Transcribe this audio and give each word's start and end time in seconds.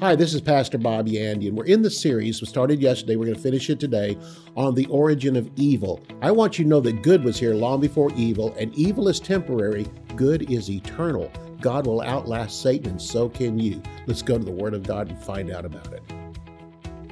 Hi, 0.00 0.14
this 0.14 0.32
is 0.32 0.40
Pastor 0.40 0.78
Bob 0.78 1.08
Yandian. 1.08 1.54
We're 1.54 1.64
in 1.64 1.82
the 1.82 1.90
series, 1.90 2.40
we 2.40 2.46
started 2.46 2.80
yesterday, 2.80 3.16
we're 3.16 3.24
going 3.24 3.34
to 3.34 3.42
finish 3.42 3.68
it 3.68 3.80
today, 3.80 4.16
on 4.56 4.76
the 4.76 4.86
origin 4.86 5.34
of 5.34 5.50
evil. 5.56 6.00
I 6.22 6.30
want 6.30 6.56
you 6.56 6.64
to 6.64 6.68
know 6.68 6.78
that 6.78 7.02
good 7.02 7.24
was 7.24 7.36
here 7.36 7.52
long 7.56 7.80
before 7.80 8.12
evil, 8.14 8.54
and 8.56 8.72
evil 8.76 9.08
is 9.08 9.18
temporary, 9.18 9.88
good 10.14 10.52
is 10.52 10.70
eternal. 10.70 11.32
God 11.60 11.88
will 11.88 12.00
outlast 12.00 12.62
Satan, 12.62 12.92
and 12.92 13.02
so 13.02 13.28
can 13.28 13.58
you. 13.58 13.82
Let's 14.06 14.22
go 14.22 14.38
to 14.38 14.44
the 14.44 14.52
Word 14.52 14.72
of 14.72 14.84
God 14.84 15.08
and 15.08 15.18
find 15.18 15.50
out 15.50 15.64
about 15.64 15.92
it. 15.92 16.02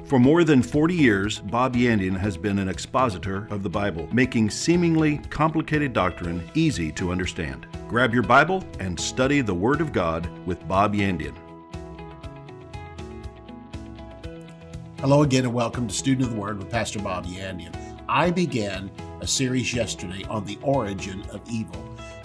For 0.05 0.17
more 0.17 0.45
than 0.45 0.61
40 0.61 0.95
years, 0.95 1.39
Bob 1.39 1.75
Yandian 1.75 2.17
has 2.17 2.37
been 2.37 2.57
an 2.57 2.69
expositor 2.69 3.47
of 3.49 3.63
the 3.63 3.69
Bible, 3.69 4.07
making 4.13 4.49
seemingly 4.49 5.17
complicated 5.29 5.91
doctrine 5.91 6.41
easy 6.53 6.93
to 6.93 7.11
understand. 7.11 7.67
Grab 7.89 8.13
your 8.13 8.23
Bible 8.23 8.63
and 8.79 8.97
study 8.97 9.41
the 9.41 9.53
Word 9.53 9.81
of 9.81 9.91
God 9.91 10.29
with 10.47 10.65
Bob 10.69 10.93
Yandian. 10.93 11.35
Hello 15.01 15.21
again, 15.21 15.45
and 15.45 15.53
welcome 15.53 15.87
to 15.87 15.93
Student 15.93 16.27
of 16.27 16.33
the 16.33 16.41
Word 16.41 16.57
with 16.57 16.71
Pastor 16.71 16.97
Bob 16.97 17.27
Yandian. 17.27 17.71
I 18.09 18.31
began 18.31 18.89
a 19.21 19.27
series 19.27 19.71
yesterday 19.71 20.23
on 20.23 20.43
the 20.43 20.57
origin 20.63 21.21
of 21.29 21.39
evil. 21.47 21.79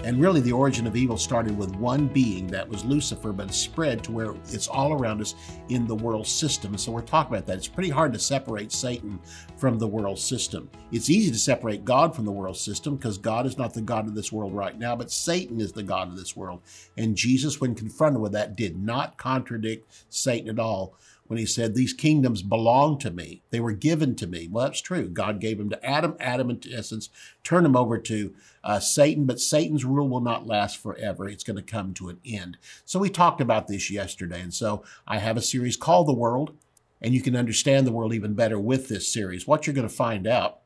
And 0.04 0.18
really, 0.18 0.40
the 0.40 0.52
origin 0.52 0.86
of 0.86 0.96
evil 0.96 1.18
started 1.18 1.56
with 1.58 1.76
one 1.76 2.06
being 2.06 2.46
that 2.46 2.66
was 2.66 2.82
Lucifer, 2.82 3.30
but 3.30 3.50
it 3.50 3.52
spread 3.52 4.02
to 4.04 4.12
where 4.12 4.34
it's 4.48 4.68
all 4.68 4.95
around 4.95 5.20
us 5.20 5.34
in 5.68 5.86
the 5.86 5.95
world 5.95 6.26
system. 6.26 6.78
So 6.78 6.92
we're 6.92 7.02
talking 7.02 7.34
about 7.34 7.46
that. 7.46 7.58
It's 7.58 7.68
pretty 7.68 7.90
hard 7.90 8.14
to 8.14 8.18
separate 8.18 8.73
Satan 8.73 9.20
from 9.59 9.78
the 9.78 9.86
world 9.86 10.18
system. 10.18 10.70
It's 10.92 11.10
easy 11.10 11.30
to 11.30 11.38
separate 11.38 11.84
God 11.84 12.16
from 12.16 12.24
the 12.24 12.32
world 12.32 12.56
system 12.56 12.96
because 12.96 13.18
God 13.18 13.45
is 13.45 13.59
not 13.59 13.74
the 13.74 13.82
God 13.82 14.09
of 14.09 14.14
this 14.14 14.32
world 14.32 14.54
right 14.54 14.78
now, 14.78 14.96
but 14.96 15.10
Satan 15.10 15.60
is 15.60 15.73
the 15.73 15.82
God 15.82 16.09
of 16.09 16.16
this 16.16 16.34
world. 16.34 16.62
And 16.96 17.16
Jesus, 17.16 17.60
when 17.60 17.74
confronted 17.74 18.23
with 18.23 18.32
that, 18.32 18.56
did 18.56 18.78
not 18.82 19.18
contradict 19.18 20.06
Satan 20.09 20.48
at 20.48 20.59
all 20.59 20.96
when 21.26 21.38
he 21.38 21.46
said, 21.46 21.74
These 21.74 21.92
kingdoms 21.92 22.42
belong 22.42 22.98
to 22.98 23.10
me. 23.10 23.42
They 23.50 23.60
were 23.60 23.72
given 23.72 24.15
to 24.16 24.26
me. 24.26 24.48
Well, 24.51 24.65
that's 24.65 24.80
true. 24.80 25.09
God 25.09 25.40
gave 25.40 25.59
them 25.59 25.70
to 25.70 25.84
Adam. 25.84 26.16
Adam, 26.20 26.51
in 26.51 26.60
essence, 26.73 27.09
turned 27.45 27.64
them 27.64 27.76
over 27.76 27.98
to 27.98 28.34
uh, 28.64 28.80
Satan, 28.80 29.24
but 29.24 29.40
Satan's 29.40 29.84
rule 29.84 30.09
will 30.09 30.20
not 30.20 30.46
last 30.46 30.76
forever. 30.76 31.29
It's 31.29 31.45
going 31.45 31.56
to 31.56 31.62
come 31.62 31.95
to 31.95 32.09
an 32.09 32.18
end. 32.24 32.59
So 32.84 32.98
we 32.98 33.10
talked 33.10 33.40
about 33.40 33.68
this 33.68 33.90
yesterday. 33.90 34.40
And 34.40 34.54
so 34.54 34.84
I 35.06 35.18
have 35.18 35.37
a 35.37 35.42
series 35.42 35.76
called 35.76 36.06
The 36.06 36.14
World, 36.14 36.56
and 37.01 37.14
you 37.14 37.20
can 37.20 37.36
understand 37.36 37.86
the 37.86 37.92
world 37.92 38.14
even 38.14 38.34
better 38.34 38.59
with 38.59 38.88
this 38.88 39.12
series. 39.12 39.46
What 39.46 39.66
you're 39.66 39.74
going 39.74 39.88
to 39.88 39.95
find 39.95 40.26
out 40.26 40.60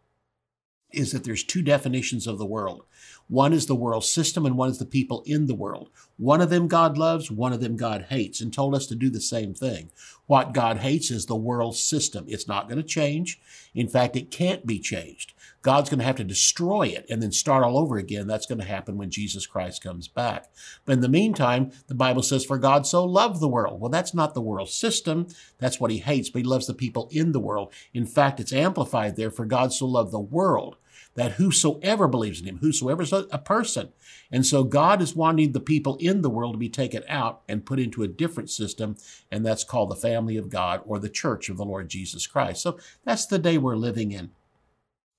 is 0.92 1.12
that 1.12 1.24
there's 1.24 1.44
two 1.44 1.62
definitions 1.62 2.26
of 2.26 2.38
the 2.38 2.46
world. 2.46 2.84
One 3.28 3.52
is 3.52 3.66
the 3.66 3.74
world 3.74 4.04
system 4.04 4.46
and 4.46 4.56
one 4.56 4.70
is 4.70 4.78
the 4.78 4.86
people 4.86 5.22
in 5.26 5.46
the 5.46 5.54
world. 5.54 5.90
One 6.16 6.40
of 6.40 6.48
them 6.48 6.68
God 6.68 6.96
loves, 6.96 7.30
one 7.30 7.52
of 7.52 7.60
them 7.60 7.76
God 7.76 8.06
hates, 8.08 8.40
and 8.40 8.52
told 8.52 8.74
us 8.74 8.86
to 8.86 8.94
do 8.94 9.10
the 9.10 9.20
same 9.20 9.52
thing. 9.52 9.90
What 10.26 10.54
God 10.54 10.78
hates 10.78 11.10
is 11.10 11.26
the 11.26 11.36
world 11.36 11.76
system. 11.76 12.24
It's 12.28 12.46
not 12.46 12.68
going 12.68 12.80
to 12.80 12.86
change. 12.86 13.40
In 13.74 13.88
fact, 13.88 14.16
it 14.16 14.30
can't 14.30 14.64
be 14.64 14.78
changed. 14.78 15.34
God's 15.66 15.90
going 15.90 15.98
to 15.98 16.04
have 16.04 16.14
to 16.18 16.24
destroy 16.24 16.86
it 16.86 17.06
and 17.10 17.20
then 17.20 17.32
start 17.32 17.64
all 17.64 17.76
over 17.76 17.96
again. 17.96 18.28
That's 18.28 18.46
going 18.46 18.60
to 18.60 18.64
happen 18.64 18.96
when 18.96 19.10
Jesus 19.10 19.48
Christ 19.48 19.82
comes 19.82 20.06
back. 20.06 20.48
But 20.84 20.92
in 20.92 21.00
the 21.00 21.08
meantime, 21.08 21.72
the 21.88 21.94
Bible 21.96 22.22
says, 22.22 22.44
For 22.44 22.56
God 22.56 22.86
so 22.86 23.04
loved 23.04 23.40
the 23.40 23.48
world. 23.48 23.80
Well, 23.80 23.90
that's 23.90 24.14
not 24.14 24.32
the 24.32 24.40
world 24.40 24.68
system. 24.68 25.26
That's 25.58 25.80
what 25.80 25.90
he 25.90 25.98
hates, 25.98 26.30
but 26.30 26.38
he 26.38 26.44
loves 26.44 26.68
the 26.68 26.72
people 26.72 27.08
in 27.10 27.32
the 27.32 27.40
world. 27.40 27.72
In 27.92 28.06
fact, 28.06 28.38
it's 28.38 28.52
amplified 28.52 29.16
there, 29.16 29.32
For 29.32 29.44
God 29.44 29.72
so 29.72 29.86
loved 29.86 30.12
the 30.12 30.20
world 30.20 30.76
that 31.16 31.32
whosoever 31.32 32.06
believes 32.06 32.40
in 32.40 32.46
him, 32.46 32.58
whosoever 32.58 33.02
is 33.02 33.12
a, 33.12 33.24
person. 33.44 33.88
And 34.30 34.46
so 34.46 34.62
God 34.62 35.02
is 35.02 35.16
wanting 35.16 35.50
the 35.50 35.58
people 35.58 35.96
in 35.96 36.22
the 36.22 36.30
world 36.30 36.54
to 36.54 36.58
be 36.58 36.68
taken 36.68 37.02
out 37.08 37.42
and 37.48 37.66
put 37.66 37.80
into 37.80 38.04
a 38.04 38.08
different 38.08 38.50
system, 38.50 38.96
and 39.32 39.44
that's 39.44 39.64
called 39.64 39.90
the 39.90 39.96
family 39.96 40.36
of 40.36 40.48
God 40.48 40.82
or 40.86 41.00
the 41.00 41.08
church 41.08 41.48
of 41.48 41.56
the 41.56 41.64
Lord 41.64 41.88
Jesus 41.88 42.28
Christ. 42.28 42.62
So 42.62 42.78
that's 43.04 43.26
the 43.26 43.40
day 43.40 43.58
we're 43.58 43.74
living 43.74 44.12
in. 44.12 44.30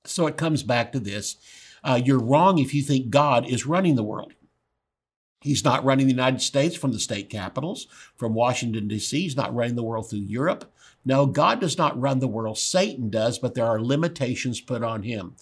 So 0.08 0.27
it 0.27 0.38
comes 0.38 0.63
back 0.63 0.91
to 0.91 1.00
this. 1.00 1.38
Uh, 1.83 2.00
you're 2.03 2.19
wrong 2.19 2.57
if 2.57 2.73
you 2.73 2.81
think 2.81 3.09
God 3.09 3.47
is 3.47 3.66
running 3.66 3.95
the 3.95 4.03
world. 4.03 4.34
He's 5.41 5.63
not 5.63 5.85
running 5.85 6.07
the 6.07 6.13
United 6.13 6.41
States 6.41 6.75
from 6.75 6.91
the 6.91 7.00
state 7.00 7.29
capitals, 7.29 7.88
from 8.16 8.34
Washington, 8.34 8.88
D.C. 8.88 9.22
He's 9.22 9.38
not 9.38 9.53
running 9.53 9.75
the 9.75 9.84
world 9.84 10.09
through 10.09 10.19
Europe. 10.19 10.73
No, 11.06 11.25
God 11.25 11.62
does 11.62 11.78
not 11.78 12.00
run 12.00 12.19
the 12.19 12.28
world. 12.28 12.57
Satan 12.57 13.09
does, 13.09 13.38
but 13.38 13.53
there 13.53 13.66
are 13.66 13.81
limitations 13.81 14.59
put 14.59 14.84
on 14.84 15.03
him. 15.03 15.35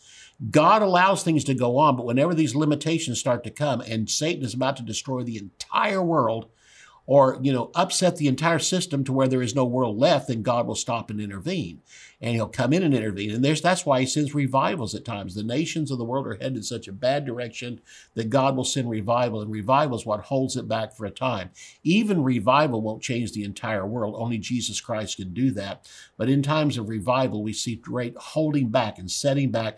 God 0.52 0.82
allows 0.82 1.24
things 1.24 1.44
to 1.46 1.53
go 1.53 1.78
on, 1.78 1.96
but 1.96 2.06
whenever 2.06 2.36
these 2.36 2.56
limitations 2.56 3.20
start 3.20 3.44
to 3.46 3.50
come 3.50 3.82
and 3.82 4.09
Satan 4.09 4.44
is 4.44 4.53
about 4.53 4.76
to 4.78 4.84
destroy 4.84 5.24
the 5.24 5.38
entire 5.38 6.03
world 6.03 6.47
or, 7.08 7.38
you 7.42 7.54
know, 7.54 7.72
upset 7.76 8.18
the 8.18 8.28
entire 8.28 8.60
system 8.60 9.04
to 9.04 9.14
where 9.14 9.28
there 9.28 9.42
is 9.42 9.56
no 9.56 9.66
world 9.66 9.98
left, 9.98 10.28
then 10.28 10.42
God 10.42 10.66
will 10.66 10.76
stop 10.76 11.10
and 11.10 11.22
intervene. 11.22 11.82
And 12.20 12.34
he'll 12.34 12.48
come 12.48 12.74
in 12.74 12.82
and 12.82 12.94
intervene. 12.94 13.32
And 13.32 13.46
there's 13.46 13.62
that's 13.62 13.86
why 13.86 14.00
he 14.00 14.06
sends 14.08 14.34
revivals 14.34 14.96
at 14.96 15.06
times. 15.06 15.36
The 15.36 15.44
nations 15.44 15.92
of 15.92 15.98
the 15.98 16.06
world 16.06 16.26
are 16.26 16.36
headed 16.36 16.58
in 16.58 16.64
such 16.64 16.88
a 16.88 16.94
bad 16.94 17.26
direction 17.26 17.82
that 18.16 18.30
God 18.30 18.56
will 18.56 18.64
send 18.64 18.90
revival, 18.90 19.42
and 19.42 19.52
revival 19.52 19.98
is 19.98 20.06
what 20.06 20.22
holds 20.22 20.56
it 20.56 20.68
back 20.68 20.96
for 20.96 21.06
a 21.06 21.12
time. 21.12 21.52
Even 21.84 22.24
revival 22.24 22.82
won't 22.82 23.04
change 23.04 23.34
the 23.34 23.44
entire 23.44 23.86
world. 23.86 24.16
Only 24.18 24.38
Jesus 24.38 24.82
Christ 24.82 25.18
can 25.18 25.34
do 25.34 25.52
that. 25.52 25.88
But 26.18 26.30
in 26.30 26.42
times 26.42 26.78
of 26.78 26.90
revival, 26.90 27.44
we 27.44 27.54
see 27.54 27.76
great 27.76 28.18
holding 28.18 28.70
back 28.70 28.98
and 28.98 29.12
setting 29.12 29.52
back 29.52 29.78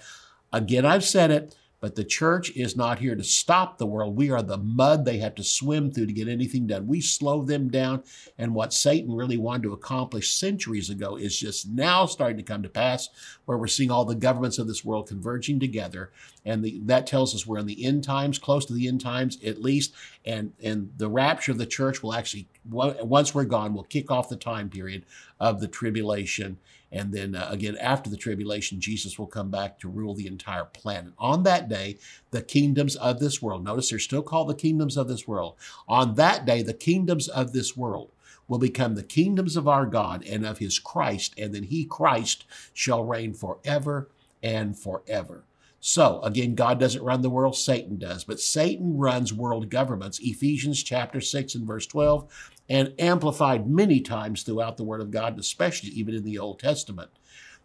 Again, 0.54 0.86
I've 0.86 1.04
said 1.04 1.32
it, 1.32 1.56
but 1.80 1.96
the 1.96 2.04
church 2.04 2.50
is 2.56 2.76
not 2.76 3.00
here 3.00 3.16
to 3.16 3.24
stop 3.24 3.78
the 3.78 3.86
world. 3.86 4.16
We 4.16 4.32
are 4.32 4.42
the 4.42 4.58
mud 4.58 5.06
they 5.06 5.18
have 5.20 5.36
to 5.36 5.44
swim 5.44 5.92
through 5.92 6.08
to 6.08 6.14
get 6.14 6.28
anything 6.28 6.68
done. 6.68 6.88
We 6.88 7.02
slow 7.02 7.44
them 7.44 7.70
down. 7.70 8.04
And 8.38 8.56
what 8.56 8.74
Satan 8.74 9.14
really 9.14 9.38
wanted 9.38 9.64
to 9.64 9.74
accomplish 9.74 10.32
centuries 10.32 10.90
ago 10.90 11.16
is 11.16 11.38
just 11.38 11.70
now 11.70 12.06
starting 12.06 12.38
to 12.38 12.44
come 12.44 12.64
to 12.64 12.70
pass, 12.70 13.10
where 13.46 13.58
we're 13.58 13.68
seeing 13.68 13.92
all 13.92 14.06
the 14.06 14.16
governments 14.16 14.58
of 14.58 14.68
this 14.68 14.84
world 14.84 15.08
converging 15.08 15.60
together. 15.60 16.12
And 16.46 16.64
the, 16.64 16.80
that 16.86 17.06
tells 17.06 17.36
us 17.36 17.46
we're 17.46 17.60
in 17.60 17.68
the 17.68 17.86
end 17.86 18.04
times, 18.04 18.40
close 18.40 18.66
to 18.66 18.74
the 18.74 18.88
end 18.88 19.02
times 19.02 19.38
at 19.44 19.62
least. 19.62 19.94
And, 20.28 20.52
and 20.62 20.92
the 20.98 21.10
rapture 21.10 21.54
of 21.54 21.58
the 21.58 21.66
church 21.66 22.04
will 22.04 22.14
actually, 22.14 22.48
once 22.70 23.34
we're 23.34 23.46
gone, 23.46 23.74
will 23.74 23.84
kick 23.84 24.12
off 24.12 24.30
the 24.30 24.36
time 24.36 24.70
period 24.70 25.06
of 25.40 25.62
the 25.62 25.68
tribulation 25.68 26.58
and 26.92 27.14
then 27.14 27.36
uh, 27.36 27.48
again, 27.50 27.78
after 27.78 28.10
the 28.10 28.18
tribulation, 28.18 28.80
Jesus 28.80 29.20
will 29.20 29.28
come 29.28 29.52
back 29.52 29.80
to 29.80 29.90
rule 29.90 30.14
the 30.14 30.28
entire 30.28 30.66
planet. 30.66 31.14
On 31.18 31.44
that 31.44 31.68
day, 31.68 31.98
the 32.32 32.42
kingdoms 32.42 32.96
of 32.96 33.20
this 33.20 33.42
world, 33.42 33.64
notice 33.64 33.90
they're 33.90 34.00
still 34.00 34.22
called 34.22 34.50
the 34.50 34.56
kingdoms 34.56 34.96
of 34.96 35.08
this 35.08 35.28
world. 35.28 35.56
On 35.88 36.16
that 36.16 36.46
day, 36.46 36.62
the 36.62 36.74
kingdoms 36.74 37.28
of 37.28 37.52
this 37.52 37.76
world 37.76 38.12
will 38.48 38.60
become 38.60 38.96
the 38.96 39.04
kingdoms 39.04 39.58
of 39.58 39.68
our 39.68 39.86
God 39.86 40.26
and 40.26 40.46
of 40.46 40.60
his 40.60 40.80
Christ, 40.80 41.34
and 41.38 41.54
then 41.54 41.64
he, 41.64 41.84
Christ, 41.84 42.46
shall 42.74 43.04
reign 43.04 43.34
forever 43.34 44.08
and 44.42 44.78
forever. 44.78 45.44
So, 45.80 46.22
again, 46.22 46.56
God 46.56 46.80
doesn't 46.80 47.04
run 47.04 47.22
the 47.22 47.30
world, 47.30 47.56
Satan 47.56 47.98
does. 47.98 48.24
But 48.24 48.40
Satan 48.40 48.98
runs 48.98 49.32
world 49.32 49.70
governments. 49.70 50.20
Ephesians 50.22 50.82
chapter 50.84 51.22
6 51.22 51.56
and 51.56 51.68
verse 51.68 51.86
12 51.86 52.28
and 52.70 52.94
amplified 53.00 53.70
many 53.70 54.02
times 54.02 54.44
throughout 54.44 54.78
the 54.78 54.84
Word 54.84 55.02
of 55.02 55.12
God, 55.12 55.40
especially 55.40 55.90
even 55.92 56.16
in 56.16 56.24
the 56.24 56.38
Old 56.38 56.60
Testament. 56.60 57.10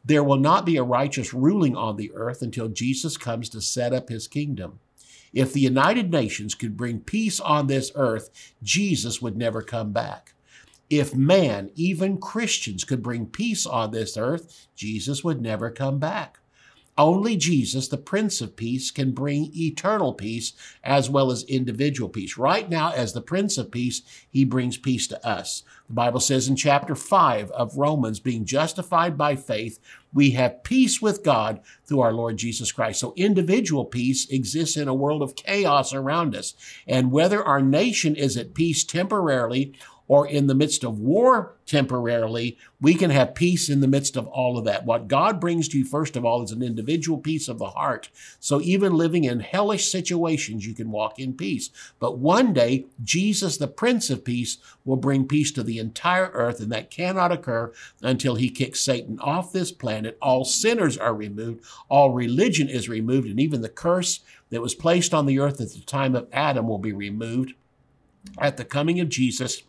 There 0.04 0.24
will 0.24 0.38
not 0.38 0.66
be 0.66 0.76
a 0.76 0.82
righteous 0.82 1.32
ruling 1.32 1.76
on 1.76 1.96
the 1.96 2.12
earth 2.14 2.42
until 2.42 2.68
Jesus 2.68 3.16
comes 3.16 3.48
to 3.50 3.60
set 3.60 3.92
up 3.92 4.08
his 4.08 4.28
kingdom. 4.28 4.80
If 5.32 5.52
the 5.52 5.60
United 5.60 6.10
Nations 6.10 6.54
could 6.54 6.76
bring 6.76 7.00
peace 7.00 7.40
on 7.40 7.66
this 7.66 7.90
earth, 7.94 8.52
Jesus 8.62 9.22
would 9.22 9.36
never 9.36 9.62
come 9.62 9.92
back. 9.92 10.34
If 10.90 11.14
man, 11.14 11.70
even 11.74 12.18
Christians, 12.18 12.84
could 12.84 13.02
bring 13.02 13.26
peace 13.26 13.64
on 13.64 13.92
this 13.92 14.16
earth, 14.16 14.68
Jesus 14.74 15.24
would 15.24 15.40
never 15.40 15.70
come 15.70 15.98
back. 15.98 16.38
Only 16.98 17.36
Jesus, 17.36 17.88
the 17.88 17.96
Prince 17.96 18.42
of 18.42 18.54
Peace, 18.54 18.90
can 18.90 19.12
bring 19.12 19.50
eternal 19.54 20.12
peace 20.12 20.52
as 20.84 21.08
well 21.08 21.30
as 21.30 21.42
individual 21.44 22.10
peace. 22.10 22.36
Right 22.36 22.68
now, 22.68 22.92
as 22.92 23.14
the 23.14 23.22
Prince 23.22 23.56
of 23.56 23.70
Peace, 23.70 24.02
he 24.30 24.44
brings 24.44 24.76
peace 24.76 25.06
to 25.08 25.26
us. 25.26 25.62
The 25.88 25.94
Bible 25.94 26.20
says 26.20 26.48
in 26.48 26.56
chapter 26.56 26.94
5 26.94 27.50
of 27.52 27.78
Romans, 27.78 28.20
being 28.20 28.44
justified 28.44 29.16
by 29.16 29.36
faith, 29.36 29.78
we 30.12 30.32
have 30.32 30.64
peace 30.64 31.00
with 31.00 31.24
God 31.24 31.60
through 31.86 32.00
our 32.00 32.12
Lord 32.12 32.36
Jesus 32.36 32.70
Christ. 32.72 33.00
So 33.00 33.14
individual 33.16 33.86
peace 33.86 34.28
exists 34.28 34.76
in 34.76 34.86
a 34.86 34.94
world 34.94 35.22
of 35.22 35.34
chaos 35.34 35.94
around 35.94 36.36
us. 36.36 36.52
And 36.86 37.10
whether 37.10 37.42
our 37.42 37.62
nation 37.62 38.16
is 38.16 38.36
at 38.36 38.52
peace 38.52 38.84
temporarily 38.84 39.72
or 40.12 40.28
in 40.28 40.46
the 40.46 40.54
midst 40.54 40.84
of 40.84 40.98
war 40.98 41.54
temporarily, 41.64 42.58
we 42.82 42.92
can 42.92 43.08
have 43.08 43.34
peace 43.34 43.70
in 43.70 43.80
the 43.80 43.88
midst 43.88 44.14
of 44.14 44.26
all 44.26 44.58
of 44.58 44.64
that. 44.66 44.84
What 44.84 45.08
God 45.08 45.40
brings 45.40 45.68
to 45.68 45.78
you, 45.78 45.86
first 45.86 46.16
of 46.16 46.22
all, 46.22 46.42
is 46.42 46.50
an 46.50 46.62
individual 46.62 47.16
peace 47.16 47.48
of 47.48 47.58
the 47.58 47.70
heart. 47.70 48.10
So 48.38 48.60
even 48.60 48.92
living 48.92 49.24
in 49.24 49.40
hellish 49.40 49.90
situations, 49.90 50.66
you 50.66 50.74
can 50.74 50.90
walk 50.90 51.18
in 51.18 51.32
peace. 51.32 51.70
But 51.98 52.18
one 52.18 52.52
day, 52.52 52.84
Jesus, 53.02 53.56
the 53.56 53.68
Prince 53.68 54.10
of 54.10 54.22
Peace, 54.22 54.58
will 54.84 54.98
bring 54.98 55.26
peace 55.26 55.50
to 55.52 55.62
the 55.62 55.78
entire 55.78 56.28
earth, 56.34 56.60
and 56.60 56.70
that 56.72 56.90
cannot 56.90 57.32
occur 57.32 57.72
until 58.02 58.34
he 58.34 58.50
kicks 58.50 58.80
Satan 58.80 59.18
off 59.18 59.50
this 59.50 59.72
planet. 59.72 60.18
All 60.20 60.44
sinners 60.44 60.98
are 60.98 61.14
removed, 61.14 61.64
all 61.88 62.10
religion 62.10 62.68
is 62.68 62.86
removed, 62.86 63.28
and 63.28 63.40
even 63.40 63.62
the 63.62 63.70
curse 63.70 64.20
that 64.50 64.60
was 64.60 64.74
placed 64.74 65.14
on 65.14 65.24
the 65.24 65.38
earth 65.38 65.58
at 65.58 65.72
the 65.72 65.80
time 65.80 66.14
of 66.14 66.28
Adam 66.34 66.68
will 66.68 66.76
be 66.76 66.92
removed. 66.92 67.54
At 68.38 68.58
the 68.58 68.66
coming 68.66 69.00
of 69.00 69.08
Jesus, 69.08 69.62